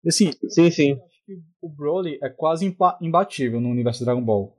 [0.07, 0.91] Assim, sim, sim.
[0.93, 4.57] eu acho que o Broly é quase imbatível no universo de Dragon Ball.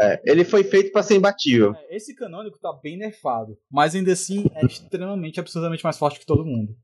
[0.00, 1.74] É, ele foi feito pra ser imbatível.
[1.74, 6.26] É, Esse canônico tá bem nerfado, mas ainda assim é extremamente, absurdamente mais forte que
[6.26, 6.76] todo mundo.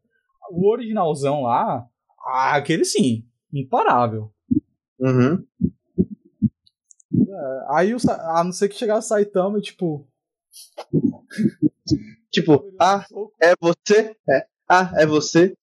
[0.50, 1.86] O originalzão lá,
[2.26, 4.32] ah, aquele sim, imparável.
[4.98, 5.44] Uhum.
[7.70, 10.06] Aí, o a não ser que chegasse Saitama e tipo.
[12.30, 13.04] Tipo, ah,
[13.42, 14.14] é você?
[14.28, 14.46] É.
[14.68, 15.54] Ah, é você?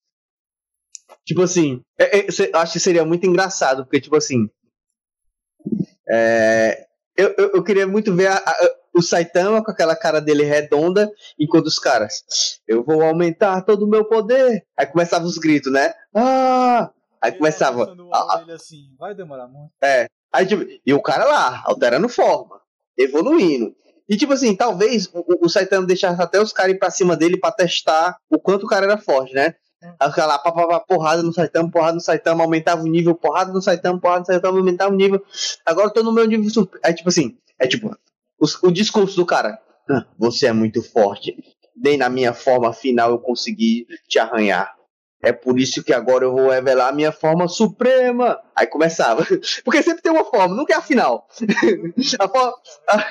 [1.26, 4.50] Tipo assim, é- é, cê- acho que seria muito engraçado, porque, tipo assim.
[6.10, 6.87] é,
[7.18, 11.12] eu, eu, eu queria muito ver a- a- o Saitama com aquela cara dele redonda,
[11.40, 12.24] enquanto os caras.
[12.68, 14.64] Eu vou aumentar todo o meu poder.
[14.78, 15.94] Aí começavam os gritos, né?
[16.16, 16.90] Ah!
[17.22, 17.84] Aí começava.
[17.92, 19.72] Ele a- ele assim, vai demorar muito.
[19.84, 20.08] É.
[20.34, 22.60] Aí, tipo, e o cara lá, alterando forma,
[22.98, 23.76] evoluindo.
[24.10, 27.16] E tipo assim, talvez o, o- o Saitama deixasse até os caras ir pra cima
[27.16, 29.54] dele pra testar o quanto o cara era forte, né?
[29.82, 33.62] Lá, pá, pá, pá, porrada no Saitama, porrada no Saitama, aumentava o nível, porrada no
[33.62, 35.24] Saitama, porrada no Saitama, aumentava o nível.
[35.66, 36.68] Agora eu tô no meu nível.
[36.84, 37.96] Aí, tipo assim, é tipo,
[38.40, 39.60] os- o, discurso do cara.
[39.90, 41.36] "Ah, Você é muito forte.
[41.76, 44.76] Nem na minha forma final eu consegui te arranhar.
[45.22, 48.40] É por isso que agora eu vou revelar a minha forma suprema.
[48.56, 49.24] Aí começava.
[49.63, 51.28] Porque sempre tem uma forma, nunca é a final.
[52.20, 52.54] a, forma,
[52.90, 53.06] a,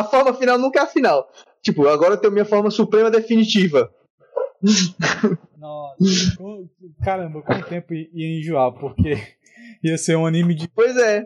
[0.00, 1.28] a forma final nunca é a final.
[1.62, 3.90] Tipo, agora eu tenho minha forma suprema definitiva.
[5.58, 6.68] Nossa, com-
[7.02, 9.14] caramba, com o tempo ia enjoar, porque
[9.82, 10.68] ia ser um anime de.
[10.68, 11.24] Pois é.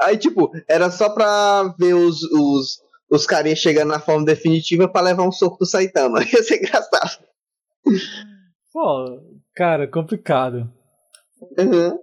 [0.00, 5.00] Aí, tipo, era só pra ver os, os, os carinhas chegando na forma definitiva pra
[5.00, 6.18] levar um soco do Saitama.
[6.32, 7.24] Ia ser engraçado.
[8.72, 9.22] Pô,
[9.54, 10.70] cara, complicado.
[11.58, 11.98] Uhum.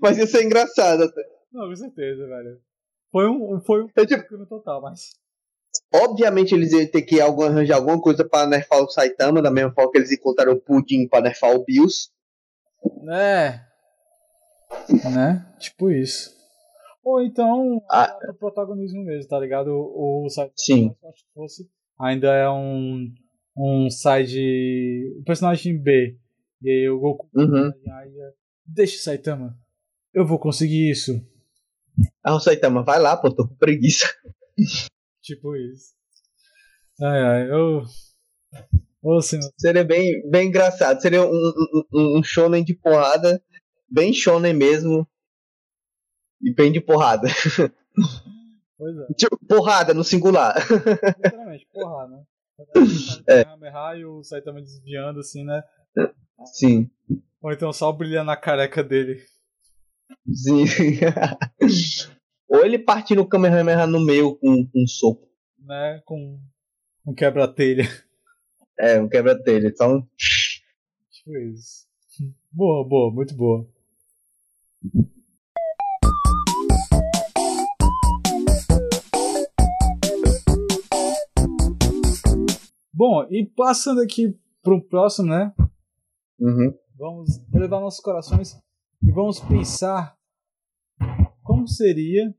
[0.00, 1.22] Mas ia ser engraçado até.
[1.52, 2.58] Não, com certeza, velho.
[3.10, 5.10] Foi um, foi um É tipo, no total, mas.
[5.94, 9.90] Obviamente eles iam ter que arranjar alguma coisa pra nerfar o Saitama, da mesma forma
[9.92, 12.08] que eles encontraram o Pudim pra nerfar o Bills.
[13.10, 13.60] É.
[15.14, 15.46] Né?
[15.58, 16.30] Tipo isso.
[17.04, 18.16] Ou então, Ah.
[18.30, 19.68] o protagonismo mesmo, tá ligado?
[19.70, 20.94] O, o Saitama, Sim.
[21.04, 21.68] acho que fosse,
[22.00, 23.12] ainda é um,
[23.58, 25.16] um side.
[25.20, 26.16] Um personagem B.
[26.62, 27.28] E aí o Goku.
[27.34, 27.72] Uhum.
[27.92, 28.12] Aí,
[28.64, 29.58] Deixa o Saitama.
[30.14, 31.20] Eu vou conseguir isso.
[32.22, 34.06] Ah, o Saitama, vai lá, pô, tô com preguiça.
[35.22, 35.94] Tipo isso.
[37.00, 37.82] Ai, ai, eu.
[39.02, 39.50] Ô, senhor.
[39.56, 41.00] Seria bem, bem engraçado.
[41.00, 41.30] Seria um,
[41.92, 43.42] um, um- shonen de porrada,
[43.88, 45.06] bem shonen mesmo.
[46.42, 47.28] E bem de porrada.
[48.78, 49.14] Pois é.
[49.14, 50.56] Tipo, porrada no singular.
[51.16, 52.24] Literalmente, porra, né?
[53.28, 53.96] É.
[53.96, 55.62] E o Saitama desviando assim, né?
[56.46, 56.90] Sim.
[57.40, 59.22] Ou então só brilhando na careca dele.
[60.34, 60.64] Sim.
[62.52, 65.26] Ou ele partir no Kamehameha no meio com, com um soco.
[65.58, 66.38] né, com
[67.06, 67.84] um quebra-telha.
[68.78, 69.68] É, um quebra-telha.
[69.68, 70.06] Então,
[71.10, 71.86] Tipo isso.
[72.50, 73.66] Boa, boa, muito boa.
[82.92, 85.54] Bom, e passando aqui pro próximo, né?
[86.38, 86.74] uhum.
[86.96, 88.54] Vamos elevar nossos corações
[89.02, 90.16] e vamos pensar
[91.42, 92.34] como seria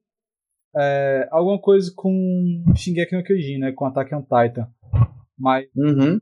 [0.76, 3.72] é, alguma coisa com Shingeki no Kyojin, né?
[3.72, 4.68] Com Attack on Titan.
[5.38, 6.20] Mas Uhum.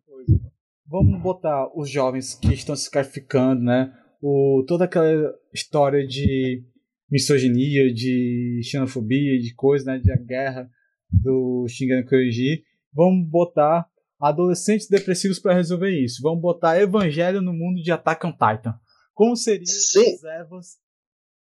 [0.88, 3.94] Vamos botar os jovens que estão se sacrificando, né?
[4.22, 6.66] O, toda aquela história de
[7.10, 10.00] misoginia, de xenofobia, de coisa, né?
[10.00, 10.70] De guerra
[11.10, 12.62] do Shingeki no Kyojin.
[12.94, 13.88] Vamos botar
[14.20, 16.22] adolescentes depressivos para resolver isso.
[16.22, 18.78] Vamos botar evangelho no mundo de Attack on Titan.
[19.14, 20.16] Como seria Sim.
[20.16, 20.68] os Evas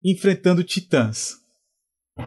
[0.03, 1.40] enfrentando titãs?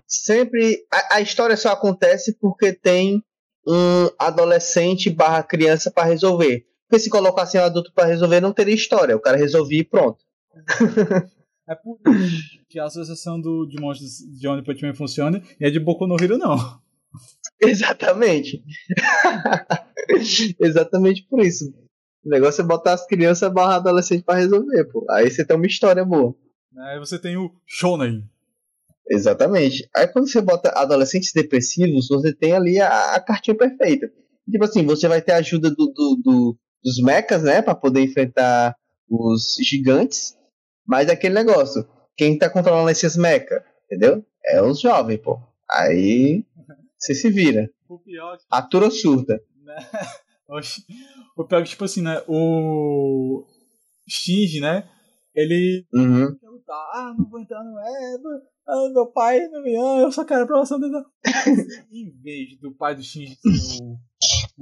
[0.07, 0.87] Sempre.
[0.93, 3.23] A, a história só acontece porque tem
[3.67, 6.67] um adolescente barra criança pra resolver.
[6.89, 9.17] Porque se colocasse um adulto pra resolver, não teria história.
[9.17, 10.25] O cara resolvia e pronto.
[11.67, 15.71] É por isso que a associação do, de monstros de Punch Man funciona e a
[15.71, 16.57] de Boku no Hero não.
[17.59, 18.63] Exatamente.
[20.61, 21.73] Exatamente por isso.
[22.25, 25.07] O negócio é botar as crianças barra adolescentes pra resolver, pô.
[25.11, 26.35] Aí você tem uma história boa.
[26.77, 28.29] Aí você tem o Shonen.
[29.09, 29.89] Exatamente.
[29.95, 34.11] Aí quando você bota adolescentes depressivos, você tem ali a, a cartinha perfeita.
[34.51, 37.63] Tipo assim, você vai ter a ajuda do, do, do dos mechas, né?
[37.63, 38.77] Pra poder enfrentar
[39.09, 40.37] os gigantes.
[40.87, 41.89] Mas é aquele negócio.
[42.17, 44.25] Quem tá controlando esses mechas, entendeu?
[44.45, 45.41] É os jovens, pô.
[45.71, 46.45] Aí
[46.99, 47.71] você se vira.
[47.89, 48.45] O pior que...
[48.51, 49.41] Atura surda.
[49.63, 49.77] Né?
[51.37, 52.23] o pior que, tipo assim, né?
[52.29, 53.45] O
[54.07, 54.89] Shinji, né?
[55.35, 56.37] Ele Uhum.
[56.93, 58.43] Ah, não vou entrar no Eva.
[58.67, 60.95] Ah, meu pai não me ama, eu só quero aprovação dele.
[61.93, 63.99] em vez do pai do Shinji ser o,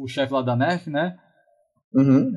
[0.05, 1.17] o chefe lá da Nerf, né?
[1.95, 2.33] Uhum.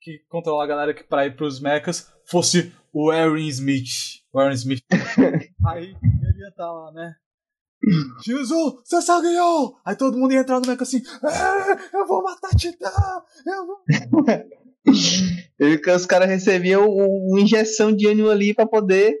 [0.00, 4.20] Que controla a galera que pra ir pros mechas fosse o Aaron Smith.
[4.32, 4.82] O Aaron Smith.
[5.66, 7.14] Aí ele ia estar lá, né?
[8.22, 9.74] Jesus, você só ganhou!
[9.84, 12.90] Aí todo mundo ia entrar no mecha assim, "É, eu vou matar Titã!
[13.46, 13.76] Eu vou...
[15.62, 19.14] E os caras recebiam um- uma injeção de ânimo ali pra poder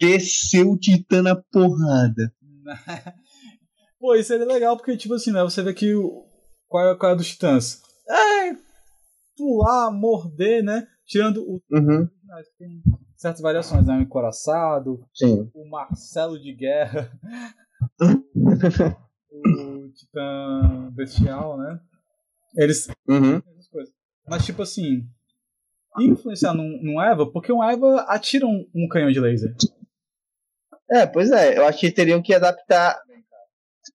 [0.00, 2.32] descer o Titã na porrada.
[4.00, 5.42] Pô, isso seria legal porque, tipo assim, né?
[5.42, 6.26] Você vê que o.
[6.66, 7.82] Qual é, qual é dos titãs?
[8.08, 8.56] É.
[9.36, 10.86] Pular, morder, né?
[11.06, 11.60] Tirando o.
[11.70, 12.08] Uhum.
[12.58, 12.82] Tem
[13.14, 13.98] certas variações, né?
[13.98, 15.50] O encoraçado, Sim.
[15.52, 17.12] o Marcelo de Guerra,
[19.30, 21.78] o Titã Bestial, né?
[22.56, 22.88] Eles.
[23.06, 23.42] Uhum.
[24.26, 25.06] Mas, tipo assim.
[25.98, 29.54] Influenciar num, num Eva, porque um Eva atira um, um canhão de laser.
[30.90, 33.00] É, pois é, eu acho que teriam que adaptar.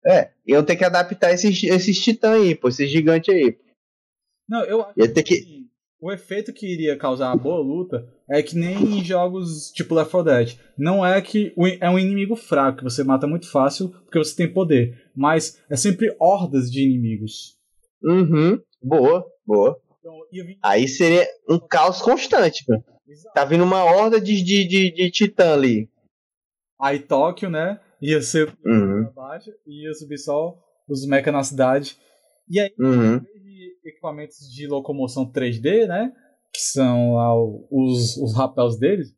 [0.07, 3.59] É, iam ter que adaptar esses, esses titãs aí, pô, esses gigantes aí.
[4.49, 5.35] Não, eu acho ter que.
[5.35, 5.65] assim,
[6.01, 10.11] o efeito que iria causar a boa luta é que nem em jogos tipo Left
[10.11, 10.59] 4 Dead.
[10.77, 14.53] Não é que é um inimigo fraco que você mata muito fácil porque você tem
[14.53, 17.57] poder, mas é sempre hordas de inimigos.
[18.03, 18.61] Uhum.
[18.83, 19.81] Boa, boa.
[19.99, 20.21] Então,
[20.63, 22.85] Aí seria um caos constante, pô.
[23.33, 25.89] Tá vindo uma horda de, de, de, de titã ali.
[26.85, 27.81] Aí Tóquio, né?
[28.03, 29.05] Ia ser Uhum.
[29.05, 30.55] pra baixo e ia subir só
[30.87, 31.97] os mecha na cidade.
[32.47, 33.21] E aí, Uhum.
[33.21, 36.13] de equipamentos de locomoção 3D, né?
[36.53, 37.35] Que são lá
[37.71, 39.15] os, os rapéus deles,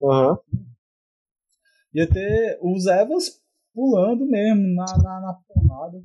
[0.00, 0.36] Uhum.
[1.94, 3.40] Ia ter os Evas
[3.74, 6.02] pulando mesmo na, na, na porrada.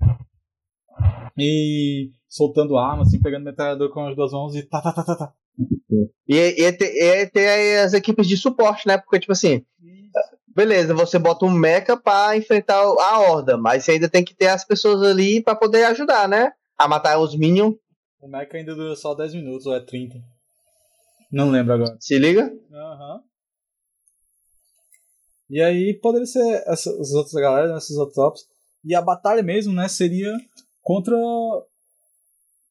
[1.37, 5.15] E soltando arma, assim, pegando metralhador com as duas mãos e tá, tá, tá, tá,
[5.15, 5.33] tá.
[6.27, 8.97] E ia ter, ter as equipes de suporte, né?
[8.97, 9.63] Porque, tipo assim,
[10.55, 14.47] beleza, você bota um mecha pra enfrentar a horda, mas você ainda tem que ter
[14.47, 16.51] as pessoas ali pra poder ajudar, né?
[16.77, 17.75] A matar os minions,
[18.19, 20.15] O mecha ainda dura só 10 minutos, ou é 30.
[21.31, 21.97] Não lembro agora.
[21.99, 22.51] se liga?
[22.71, 23.21] Aham.
[25.49, 28.41] E aí poderia ser essas outras galera, né, esses outros tops.
[28.83, 30.31] E a batalha mesmo, né, seria
[30.81, 31.15] contra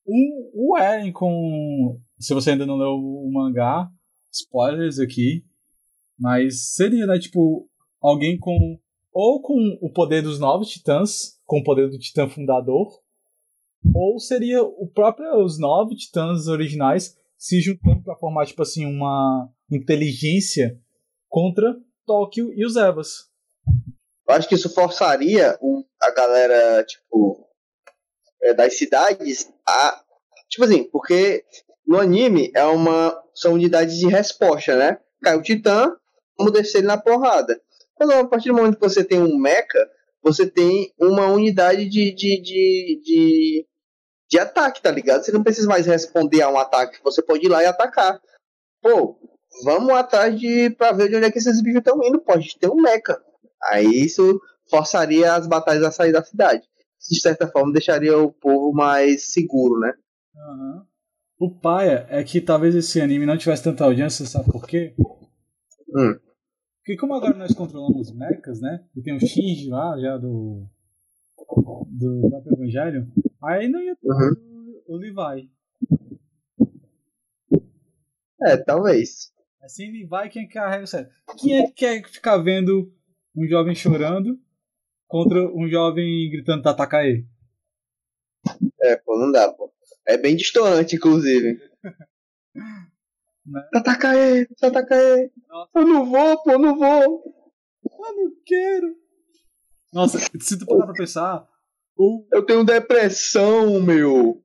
[0.07, 2.01] um, o Eren com.
[2.19, 3.89] Se você ainda não leu o mangá,
[4.33, 5.45] spoilers aqui.
[6.19, 7.69] Mas seria, né, tipo,
[8.03, 8.79] alguém com.
[9.13, 12.89] Ou com o poder dos novos titãs, com o poder do titã fundador.
[13.95, 19.51] Ou seria o próprio os nove titãs originais se juntando para formar, tipo assim, uma
[19.71, 20.81] inteligência
[21.29, 23.29] contra Tóquio e os Evas.
[24.29, 25.59] Eu acho que isso forçaria
[26.01, 27.45] a galera, tipo,
[28.43, 30.01] é, das cidades a.
[30.49, 31.45] Tipo assim, porque
[31.87, 33.21] no anime é uma.
[33.35, 35.01] São unidades de resposta, né?
[35.23, 35.97] Cai o titã,
[36.37, 37.61] vamos descer ele na porrada.
[38.03, 39.89] Então, a partir do momento que você tem um mecha,
[40.23, 43.67] você tem uma unidade de, de, de, de,
[44.29, 45.23] de ataque, tá ligado?
[45.23, 48.21] Você não precisa mais responder a um ataque, você pode ir lá e atacar.
[48.81, 49.19] Pô,
[49.65, 52.69] vamos atrás de pra ver de onde é que esses bichos estão indo, pode ter
[52.69, 53.21] um mecha.
[53.71, 56.63] Aí isso forçaria as batalhas a sair da cidade.
[57.11, 59.93] De certa forma, deixaria o povo mais seguro, né?
[61.39, 64.95] O paia é que talvez esse anime não tivesse tanta audiência, sabe por quê?
[65.95, 66.17] Hum.
[66.83, 68.85] Porque como agora nós controlamos os mechas, né?
[68.97, 70.67] E tem o Shinji lá, já do.
[71.89, 73.07] do próprio Evangelho,
[73.43, 74.83] aí não ia ter Uhum.
[74.89, 75.51] o, o Levi.
[78.43, 79.33] É, talvez.
[79.63, 81.09] Assim, Levi, quem carrega o sério?
[81.39, 82.93] Quem é que quer ficar vendo
[83.37, 84.37] um jovem chorando
[85.07, 87.25] contra um jovem gritando Tatakae?
[88.81, 89.73] É, pô, não dá, pô.
[90.05, 91.61] É bem distante, inclusive.
[93.45, 93.61] Né?
[93.73, 95.31] Tatakae, Tatakae.
[95.49, 95.71] Nossa.
[95.75, 97.25] Eu não vou, pô, eu não vou.
[97.85, 98.97] Eu não quero.
[99.93, 101.49] Nossa, se tu parar pra pensar,
[101.97, 104.43] o Eu tenho depressão, meu.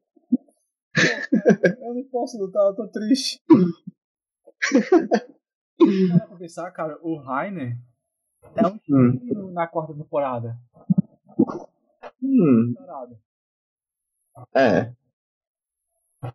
[1.79, 3.39] Eu não posso lutar, eu tô triste.
[6.09, 7.77] Para pra pensar, cara, o Rainer
[8.55, 9.51] é um Hum.
[9.53, 10.57] na quarta temporada.
[12.21, 12.73] Hum,
[14.55, 14.91] é.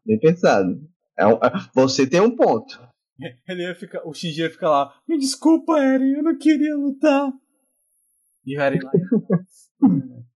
[0.07, 0.81] Bem pensado.
[1.19, 2.81] É um- é- você tem um ponto.
[3.47, 7.31] Ele ia ficar, o Shinji ia ficar lá, me desculpa, Eren, eu não queria lutar.
[8.45, 8.91] E o Eren lá,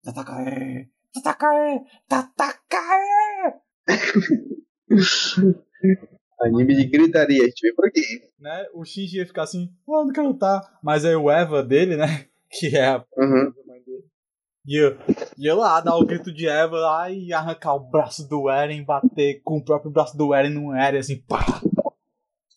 [0.03, 3.53] Tatakae, Tatakae, Tatakae!
[6.41, 8.01] Anime de gritaria, a gente vem por aqui.
[8.39, 8.65] Né?
[8.73, 10.61] O Shinji ia ficar assim, oh, eu não quero lutar.
[10.83, 12.05] Mas aí o Eva dele, né,
[12.51, 13.53] que é a Uhum.
[13.65, 14.03] mãe dele,
[14.65, 14.97] ia,
[15.37, 19.41] ia lá dar o grito de Eva lá e arrancar o braço do Eren, bater
[19.43, 21.61] com o próprio braço do Eren no Eren, assim, pá!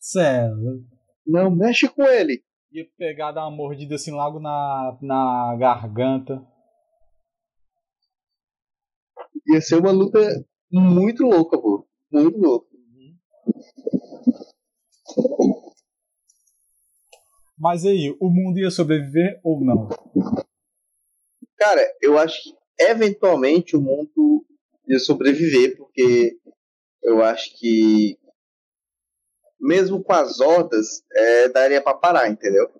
[0.01, 0.85] Sério.
[1.27, 2.43] Não mexe com ele.
[2.73, 6.43] Ia pegar, dar uma mordida assim logo na, na garganta.
[9.47, 10.19] Ia ser uma luta
[10.71, 11.87] muito louca, pô.
[12.11, 12.69] Muito louca.
[17.59, 19.89] Mas aí, o mundo ia sobreviver ou não?
[21.59, 24.47] Cara, eu acho que eventualmente o mundo
[24.87, 26.39] ia sobreviver, porque
[27.03, 28.19] eu acho que
[29.61, 32.71] mesmo com as hordas, é, daria pra parar, entendeu?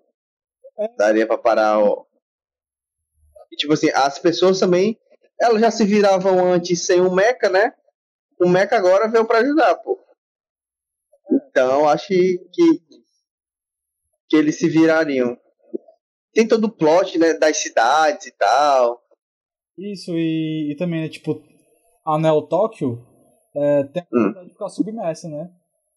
[0.97, 1.79] Daria pra parar.
[1.79, 2.05] Ó.
[3.51, 4.97] E, tipo assim, as pessoas também,
[5.39, 7.73] elas já se viravam antes sem o Mecha, né?
[8.39, 9.99] O Mecha agora veio pra ajudar, pô.
[11.29, 12.39] Então, acho que,
[14.29, 15.37] que eles se virariam.
[16.33, 19.01] Tem todo o plot, né, das cidades e tal.
[19.77, 21.41] Isso, e, e também, né, tipo,
[22.05, 23.05] a Neo Tóquio
[23.55, 24.43] é, tem a Hum.
[24.45, 25.51] de ficar submersa, né?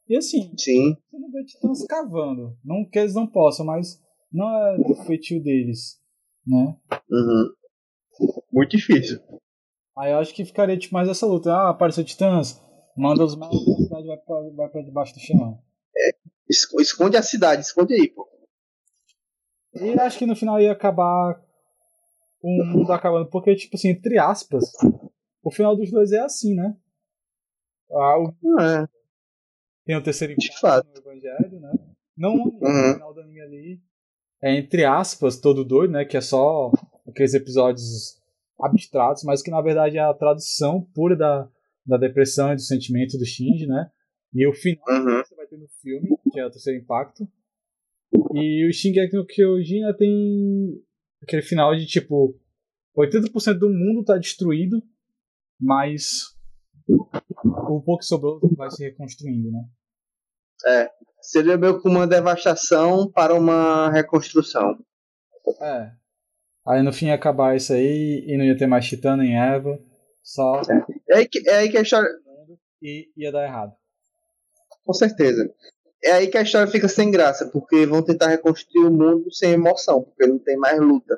[0.09, 0.97] E assim, Sim.
[1.11, 2.57] você não vê titãs cavando.
[2.65, 4.01] Não que eles não possam, mas
[4.33, 6.01] não é do feitio deles,
[6.47, 6.77] né?
[7.11, 7.53] Uhum.
[8.53, 9.21] Muito difícil.
[9.97, 11.53] Aí eu acho que ficaria tipo mais essa luta.
[11.53, 12.61] Ah, apareceu titãs,
[12.97, 15.59] manda os magos da cidade vai pra, vai pra debaixo do chão.
[16.49, 18.27] Es- Esconde a cidade, esconde aí, pô.
[19.75, 21.41] E acho que no final ia acabar
[22.43, 24.65] o mundo acabando, porque, tipo assim, entre aspas,
[25.43, 26.77] o final dos dois é assim, né?
[27.91, 28.87] Ah, o- É.
[29.85, 31.73] tem o terceiro impacto no Evangelho, né?
[32.17, 32.95] Não Uhum.
[32.95, 33.81] final do anime ali.
[34.43, 36.05] É entre aspas, todo doido, né?
[36.05, 36.71] Que é só
[37.09, 38.21] aqueles episódios
[38.61, 41.49] abstratos, mas que na verdade é a tradução pura da,
[41.87, 43.91] da depressão e do sentimento do Shinji, né?
[44.35, 45.23] E o final Uhum.
[45.23, 47.27] que você vai ter no filme, que é o terceiro impacto.
[48.35, 50.83] E o Shingeki no Kyojin tem
[51.23, 52.39] aquele final de tipo
[52.97, 54.83] 80% do mundo tá destruído,
[55.61, 56.35] mas
[56.89, 59.65] o pouco que sobrou vai se reconstruindo, né?
[61.21, 64.79] Seria meio que uma devastação para uma reconstrução.
[65.61, 65.93] É.
[66.67, 69.81] Aí no fim ia acabar isso aí e não ia ter mais Titã nem Eva,
[70.23, 70.61] só
[71.09, 72.09] É aí que, é aí que a história.
[72.81, 73.73] e ia dar errado.
[74.85, 75.53] Com certeza.
[76.05, 79.53] É aí que a história fica sem graça, porque vão tentar reconstruir o mundo sem
[79.53, 81.17] emoção, porque não tem mais luta.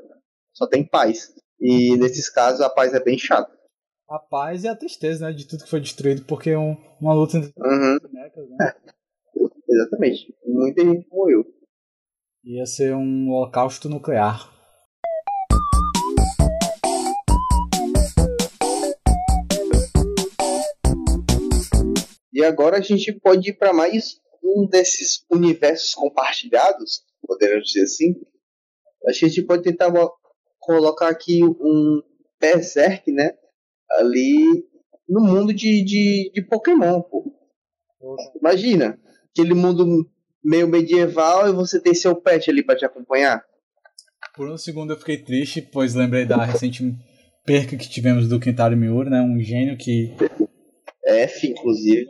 [0.53, 1.32] Só tem paz.
[1.61, 3.51] E nesses casos a paz é bem chata.
[4.09, 7.14] A paz e a tristeza, né, de tudo que foi destruído, porque é um, uma
[7.14, 8.74] luta entre Uhum, bonecas, né?
[9.68, 10.35] exatamente.
[10.47, 11.45] Muita gente morreu.
[12.45, 14.53] Ia ser um holocausto nuclear.
[22.32, 28.14] E agora a gente pode ir para mais um desses universos compartilhados, poderíamos dizer assim.
[29.07, 29.92] A gente pode tentar
[30.59, 32.03] colocar aqui um
[32.40, 33.32] Berserk, né?
[33.92, 34.66] Ali
[35.09, 37.32] no mundo de, de, de Pokémon, pô.
[38.38, 38.99] Imagina,
[39.30, 40.09] aquele mundo
[40.45, 43.42] meio medieval e você tem seu pet ali para te acompanhar.
[44.34, 46.82] Por um segundo eu fiquei triste, pois lembrei da recente
[47.45, 49.20] perca que tivemos do Kentaro Miura, né?
[49.20, 50.14] Um gênio que
[51.07, 52.07] F, inclusive.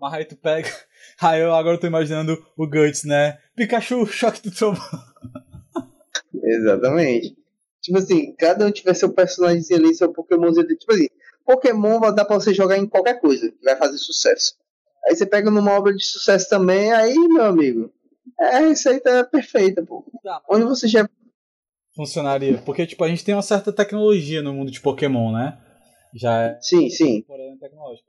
[0.00, 0.68] Mas aí tu pega.
[1.20, 3.38] Aí eu agora tô imaginando o Guts, né?
[3.56, 4.84] Pikachu, choque do trovão.
[6.44, 7.36] Exatamente.
[7.80, 10.52] Tipo assim, cada um tiver seu personagem ali, seu Pokémon.
[10.52, 11.08] Tipo assim,
[11.44, 14.54] Pokémon vai dar pra você jogar em qualquer coisa, que vai fazer sucesso.
[15.06, 17.92] Aí você pega numa obra de sucesso também, aí, meu amigo,
[18.38, 20.04] é a receita perfeita, pô.
[20.22, 21.08] Tá, Onde você já.
[21.94, 22.58] Funcionaria.
[22.58, 25.58] Porque, tipo, a gente tem uma certa tecnologia no mundo de Pokémon, né?
[26.14, 27.24] Já é Sim, sim.
[27.60, 28.08] tecnológica.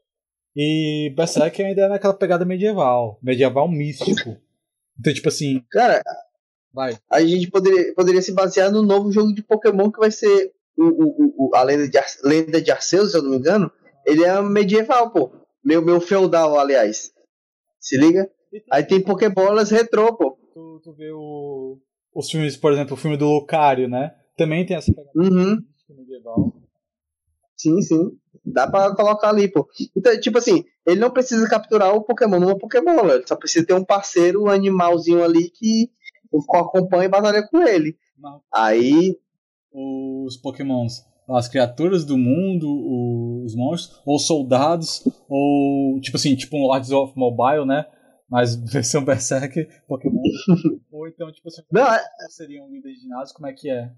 [0.61, 3.17] E Berserk ainda é naquela pegada medieval.
[3.23, 4.35] Medieval místico.
[4.99, 6.03] Então, tipo assim, Cara,
[6.73, 6.97] vai.
[7.09, 10.83] a gente poderia, poderia se basear no novo jogo de Pokémon que vai ser o,
[10.83, 13.71] o, o- a lenda de, Ar- lenda de Arceus, se eu não me engano.
[14.05, 15.31] Ele é medieval, pô.
[15.63, 17.11] Meu, meu feudal, aliás.
[17.79, 18.29] Se liga?
[18.69, 20.37] Aí tem Pokébolas retrô, pô.
[20.53, 21.77] Tu, tu vê o,
[22.13, 24.13] os filmes, por exemplo, o filme do Lucario, né?
[24.35, 25.57] Também tem essa pegada Uhum.
[25.89, 26.53] medieval.
[27.55, 28.17] Sim, sim.
[28.53, 29.67] Dá pra colocar ali, pô.
[29.95, 33.73] Então, tipo assim, ele não precisa capturar o Pokémon numa Pokémon, ele só precisa ter
[33.73, 35.91] um parceiro, um animalzinho ali que
[36.53, 37.97] acompanha e batalha com ele.
[38.17, 38.41] Não.
[38.53, 39.17] Aí,
[39.71, 46.65] Os Pokémons, as criaturas do mundo, os monstros, ou soldados, ou tipo assim, tipo um
[46.67, 47.85] Lords of Mobile, né?
[48.29, 50.21] Mas versão Berserk, Pokémon.
[50.91, 53.91] ou então, tipo assim, não, é- seriam líderes de ginásio, como é que é?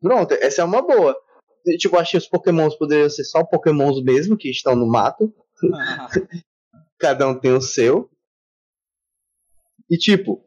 [0.00, 1.16] pronto, essa é uma boa.
[1.78, 5.34] Tipo, acho que os Pokémons poderiam ser só Pokémons mesmo, que estão no mato.
[6.98, 8.10] Cada um tem o seu.
[9.90, 10.44] E tipo,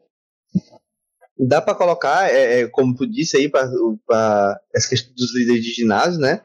[1.38, 5.72] dá pra colocar, é, é, como tu disse aí, pra essa questão dos líderes de
[5.72, 6.44] ginásio, né?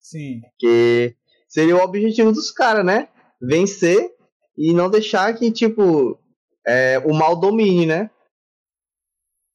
[0.00, 0.40] Sim.
[0.58, 1.16] Que
[1.48, 3.08] seria o objetivo dos caras, né?
[3.40, 4.12] Vencer
[4.56, 6.18] e não deixar que, tipo,
[6.66, 8.10] é, o mal domine, né?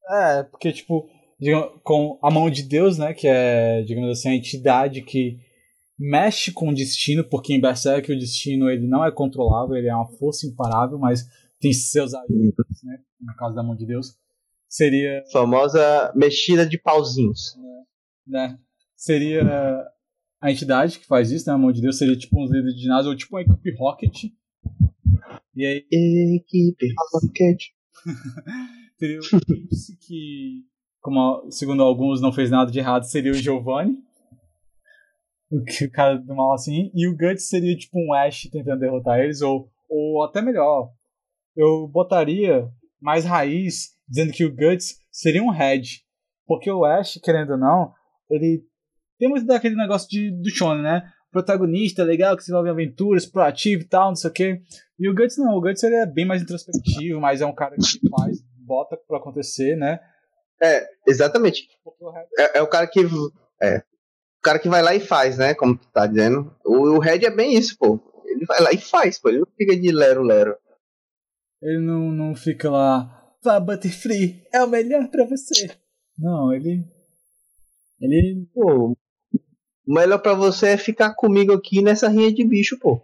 [0.10, 3.14] É, porque, tipo, digamos, com a mão de Deus, né?
[3.14, 5.40] Que é, digamos assim, a entidade que
[5.98, 9.96] mexe com o destino, porque em Berserk o destino ele não é controlável, ele é
[9.96, 11.26] uma força imparável, mas
[11.60, 13.00] tem seus agentes, né?
[13.22, 14.18] No caso da mão de Deus.
[14.68, 17.56] Seria, Famosa mexida de pauzinhos.
[18.26, 18.58] né?
[18.96, 19.44] Seria
[20.42, 21.54] a entidade que faz isso, né?
[21.54, 24.26] A mão de Deus seria tipo uns líderes de ginásio, ou tipo uma equipe Rocket.
[25.56, 27.64] E aí Equipe Rocket.
[29.00, 30.66] teria o Eclipse, que,
[31.02, 33.98] como segundo alguns não fez nada de errado, seria o Giovanni.
[35.52, 36.92] O cara do mal assim.
[36.94, 40.92] E o Guts seria tipo um Ash tentando derrotar eles, ou, ou até melhor.
[41.56, 42.70] Eu botaria
[43.02, 45.84] mais raiz, dizendo que o Guts seria um Red.
[46.46, 47.94] Porque o Ash, querendo ou não,
[48.30, 48.64] ele
[49.18, 51.10] tem muito daquele negócio de, do Shonen, né?
[51.32, 54.62] Protagonista, legal, que se envolve em aventuras, proativo e tal, não sei o quê.
[55.00, 57.76] E o Guts não, o Guts ele é bem mais introspectivo, mas é um cara
[57.76, 60.00] que faz, bota pra acontecer, né?
[60.62, 61.70] É, exatamente.
[62.38, 63.02] É, é o cara que.
[63.62, 63.78] É.
[63.78, 65.54] O cara que vai lá e faz, né?
[65.54, 66.56] Como tu tá dizendo.
[66.64, 68.00] O, o Red é bem isso, pô.
[68.26, 69.30] Ele vai lá e faz, pô.
[69.30, 70.56] Ele não fica de lero-lero.
[71.62, 75.70] Ele não, não fica lá, vá Butterfree, é o melhor pra você.
[76.18, 76.86] Não, ele.
[78.00, 78.48] Ele.
[78.54, 83.02] Pô, o melhor pra você é ficar comigo aqui nessa rinha de bicho, pô.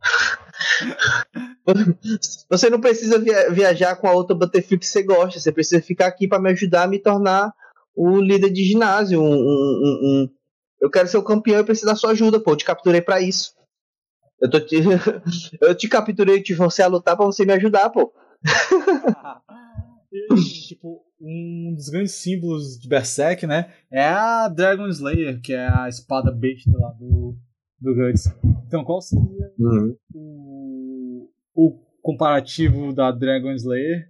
[2.50, 5.38] Você não precisa via- viajar com a outra Butterfield que você gosta.
[5.38, 7.52] Você precisa ficar aqui pra me ajudar a me tornar
[7.94, 9.20] o líder de ginásio.
[9.20, 10.28] Um, um- um-
[10.80, 12.52] Eu quero ser o campeão e preciso da sua ajuda, pô.
[12.52, 13.52] Eu te capturei pra isso.
[14.40, 14.76] Eu, tô te...
[15.60, 18.12] eu te capturei de você a lutar pra você me ajudar, pô.
[20.10, 20.34] E,
[20.68, 23.70] tipo, um dos grandes símbolos de Berserk, né?
[23.92, 27.36] É a Dragon Slayer, que é a espada besta lá do,
[27.78, 28.24] do Guts.
[28.66, 29.94] Então, qual seria Uhum.
[30.14, 30.18] o,
[31.60, 34.08] o comparativo da Dragon Slayer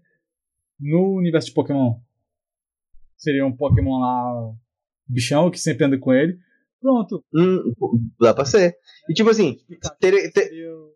[0.78, 1.98] no universo de Pokémon?
[3.16, 4.52] Seria um Pokémon lá,
[5.06, 6.38] bichão, que sempre anda com ele.
[6.80, 7.24] Pronto.
[7.34, 7.74] Hum,
[8.20, 8.76] dá pra ser.
[9.08, 9.56] E tipo assim,
[9.98, 10.94] teria, te- seria o-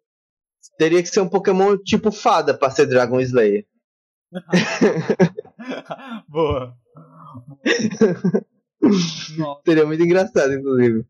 [0.78, 3.66] teria que ser um Pokémon tipo fada pra ser Dragon Slayer.
[6.28, 6.76] Boa.
[9.38, 9.62] Nossa.
[9.64, 11.04] Seria muito engraçado, inclusive.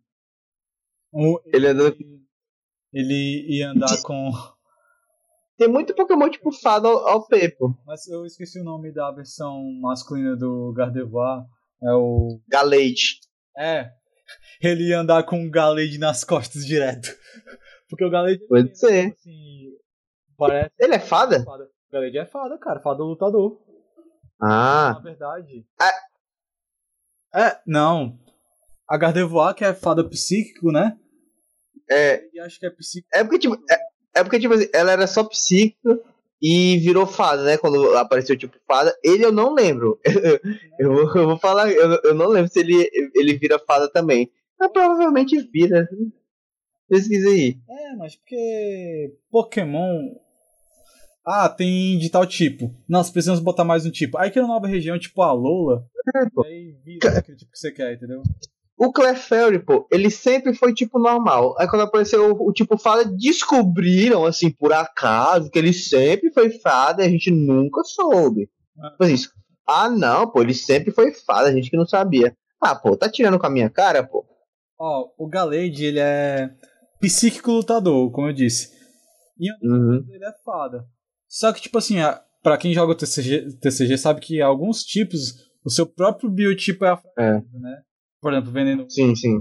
[1.47, 1.69] Ele
[2.93, 4.31] ele ia andar com.
[5.63, 7.73] Tem muito Pokémon tipo fada ao, ao pé, pô.
[7.87, 11.45] Mas eu esqueci o nome da versão masculina do Gardevoir.
[11.81, 12.41] É o.
[12.49, 13.21] Galade.
[13.57, 13.93] É.
[14.61, 17.17] Ele ia andar com um Galade nas costas direto.
[17.89, 18.45] Porque o Galade.
[18.49, 19.11] Pode ser.
[19.11, 19.71] tipo Assim,
[20.37, 20.73] parece.
[20.81, 21.45] Ele é fada?
[21.45, 21.63] Fada.
[21.63, 22.81] O Galade é fada, cara.
[22.81, 23.63] Fada lutador.
[24.43, 25.65] Ah, Na verdade.
[25.81, 27.41] Ah.
[27.41, 28.19] É, não.
[28.89, 30.99] A Gardevoir, que é fada psíquico, né?
[31.89, 32.29] é.
[32.35, 33.09] E acho que é psíquico.
[33.15, 36.01] É porque, tipo, é, é porque, tipo assim, ela era só psíquica
[36.43, 37.57] e virou fada, né?
[37.57, 38.97] Quando apareceu tipo fada.
[39.03, 39.99] Ele eu não lembro.
[40.79, 44.31] eu, vou, eu vou falar, eu, eu não lembro se ele, ele vira fada também.
[44.59, 45.89] Mas provavelmente vira.
[46.89, 47.57] Pesquisa aí.
[47.71, 50.15] É, mas porque Pokémon.
[51.25, 52.75] Ah, tem de tal tipo.
[52.89, 54.19] Nós precisamos botar mais um tipo.
[54.19, 55.87] Aí cria uma nova região, tipo a Lola.
[56.17, 56.45] É, pô.
[56.45, 58.23] Aí vira aquele tipo que você quer, entendeu?
[58.85, 61.55] O Clefairy, pô, ele sempre foi tipo normal.
[61.59, 66.51] Aí quando apareceu o, o tipo fada, descobriram, assim, por acaso, que ele sempre foi
[66.51, 68.49] fada e a gente nunca soube.
[68.79, 68.91] Ah.
[68.91, 69.17] Tipo assim,
[69.69, 72.37] ah, não, pô, ele sempre foi fada, a gente que não sabia.
[72.61, 74.25] Ah, pô, tá tirando com a minha cara, pô.
[74.79, 76.51] Ó, o Galade, ele é
[77.01, 78.71] psíquico lutador, como eu disse.
[79.39, 80.05] E o Uhum.
[80.11, 80.85] ele é fada.
[81.29, 85.35] Só que, tipo assim, a- pra quem joga o TCG, TCG sabe que alguns tipos,
[85.65, 87.83] o seu próprio biotipo é a fraqueza, né?
[88.23, 88.89] Por exemplo, veneno.
[88.89, 89.41] Sim, sim.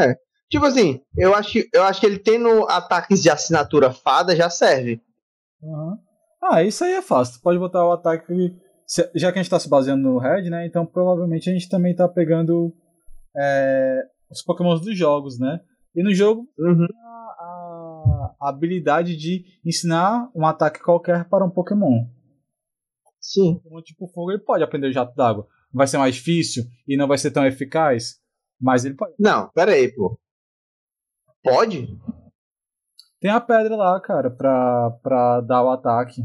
[0.00, 0.16] É.
[0.50, 4.50] Tipo assim, eu acho, que- eu acho que ele tendo ataques de assinatura fada já
[4.50, 5.00] serve.
[5.62, 5.96] Uhum.
[6.42, 7.34] Ah, isso aí é fácil.
[7.38, 8.54] Tu pode botar o ataque
[9.14, 10.66] já que a gente tá se baseando no Red, né?
[10.66, 12.72] Então provavelmente a gente também tá pegando
[13.36, 15.60] é, os Pokémons dos jogos, né?
[15.94, 16.86] E no jogo Uhum.
[17.04, 22.06] a, a habilidade de ensinar um ataque qualquer para um Pokémon.
[23.20, 23.54] Sim.
[23.54, 25.46] Pokémon tipo fogo ele pode aprender o jato d'água.
[25.72, 28.20] Vai ser mais difícil e não vai ser tão eficaz,
[28.60, 29.14] mas ele pode.
[29.18, 30.18] Não, pera aí, pô.
[31.42, 31.88] Pode?
[33.20, 36.22] Tem a pedra lá, cara, pra, pra dar o ataque.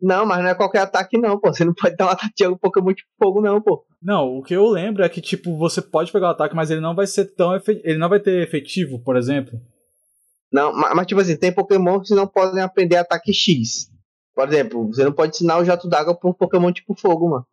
[0.00, 1.52] Não, mas não é qualquer ataque, não, pô.
[1.52, 3.84] Você não pode dar um ataque de algum Pokémon tipo fogo, não, pô.
[4.02, 6.80] Não, o que eu lembro é que, tipo, você pode pegar o ataque, mas ele
[6.80, 7.80] não vai ser tão efe...
[7.84, 9.60] ele não vai ter efetivo, por exemplo.
[10.52, 13.90] Não, mas, mas, tipo assim, tem Pokémon que não podem aprender ataque X.
[14.34, 17.46] Por exemplo, você não pode ensinar o jato d'água pra um Pokémon tipo fogo, mano.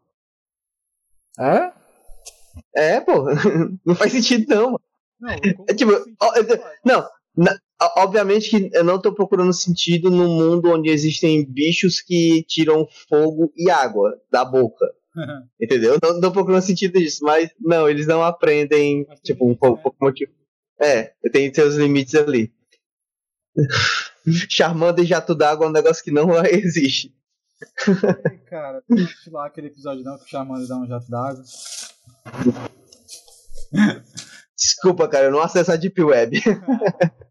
[1.39, 1.71] É?
[2.75, 3.25] É, pô.
[3.86, 4.82] não faz sentido, não, mano.
[5.19, 5.30] Não,
[5.67, 10.28] É tipo, ó, é- não, na- ó, obviamente que eu não tô procurando sentido num
[10.30, 14.86] mundo onde existem bichos que tiram fogo e água da boca.
[15.59, 15.97] Entendeu?
[16.01, 19.55] Eu Não tô procurando sentido disso, mas não, eles não aprendem, Mas tipo, um né?
[19.57, 20.34] Pokémon tipo.
[20.80, 22.53] É, tem seus limites ali.
[24.49, 27.15] Charmander e jato d'água é um negócio que não existe.
[28.32, 31.43] Ei, cara, não assisti lá aquele episódio não que o Charmander dá um jato d'água.
[34.55, 36.39] Desculpa, cara, eu não acesso a Deep Web.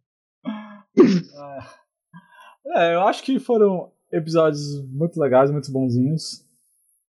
[2.74, 6.44] É, eu acho que foram episódios muito legais, muito bonzinhos.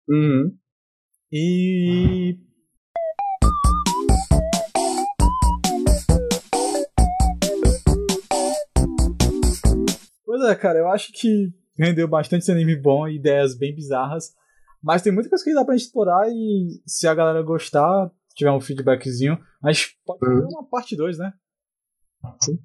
[0.08, 0.56] Uhum.
[1.32, 2.38] E.
[10.54, 14.32] Cara, eu acho que rendeu bastante anime bom e ideias bem bizarras.
[14.82, 18.52] Mas tem muita coisa que dá pra gente explorar e se a galera gostar, tiver
[18.52, 20.48] um feedbackzinho, a gente pode fazer Uhum.
[20.48, 21.32] uma parte 2, né?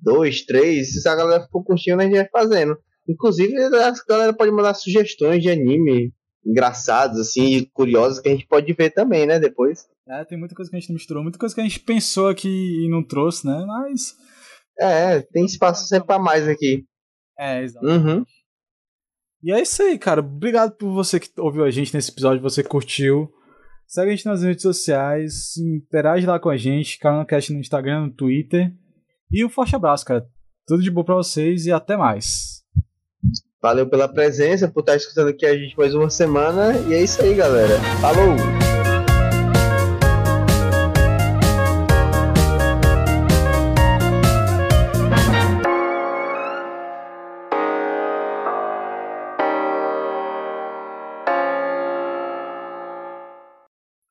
[0.01, 2.77] Dois, três, se a galera ficou curtindo, a gente vai fazendo.
[3.07, 6.13] Inclusive, a galera pode mandar sugestões de anime
[6.45, 9.85] engraçados, assim, e curiosos que a gente pode ver também, né, depois.
[10.07, 12.47] É, tem muita coisa que a gente misturou, muita coisa que a gente pensou aqui
[12.49, 13.63] e não trouxe, né?
[13.65, 14.15] Mas.
[14.79, 16.85] É, tem espaço sempre pra mais aqui.
[17.41, 17.83] É, exato.
[17.83, 18.23] Uhum.
[19.43, 20.21] E é isso aí, cara.
[20.21, 23.27] Obrigado por você que ouviu a gente nesse episódio, você curtiu.
[23.87, 28.13] Segue a gente nas redes sociais, interage lá com a gente, Caranocast no Instagram, no
[28.13, 28.71] Twitter.
[29.31, 30.25] E um forte abraço, cara.
[30.67, 32.61] Tudo de bom pra vocês e até mais.
[33.61, 36.77] Valeu pela presença, por estar escutando aqui a gente mais uma semana.
[36.87, 37.79] E é isso aí, galera.
[37.99, 38.60] Falou!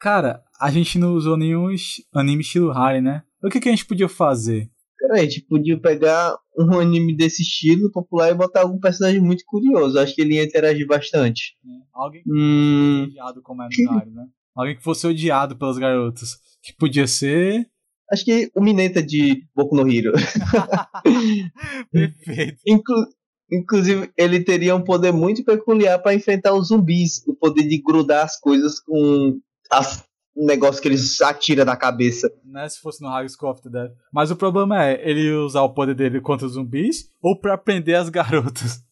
[0.00, 1.68] Cara, a gente não usou nenhum
[2.14, 3.22] anime estilo Harry, né?
[3.42, 4.68] O que, que a gente podia fazer?
[4.98, 9.44] Cara, a gente podia pegar um anime desse estilo popular e botar algum personagem muito
[9.46, 9.98] curioso.
[9.98, 11.54] Acho que ele ia interagir bastante.
[11.92, 13.00] Alguém que Hum.
[13.04, 14.26] fosse odiado como é no Harry, né?
[14.54, 16.36] Alguém que fosse odiado pelas garotas.
[16.62, 17.66] Que podia ser.
[18.12, 20.12] Acho que o Mineta de Boku no Hero.
[21.92, 22.58] Perfeito.
[22.66, 23.06] Inclu-
[23.50, 27.22] inclusive, ele teria um poder muito peculiar para enfrentar os zumbis.
[27.26, 29.38] O poder de grudar as coisas com
[29.70, 30.02] as-
[30.36, 32.30] um negócio que eles atiram da cabeça.
[32.44, 33.90] Né, se fosse no High School of the Dead.
[34.12, 37.96] Mas o problema é ele usar o poder dele contra os zumbis ou pra prender
[37.96, 38.82] as garotas.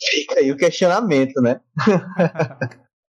[0.00, 1.60] Fica aí o questionamento, né?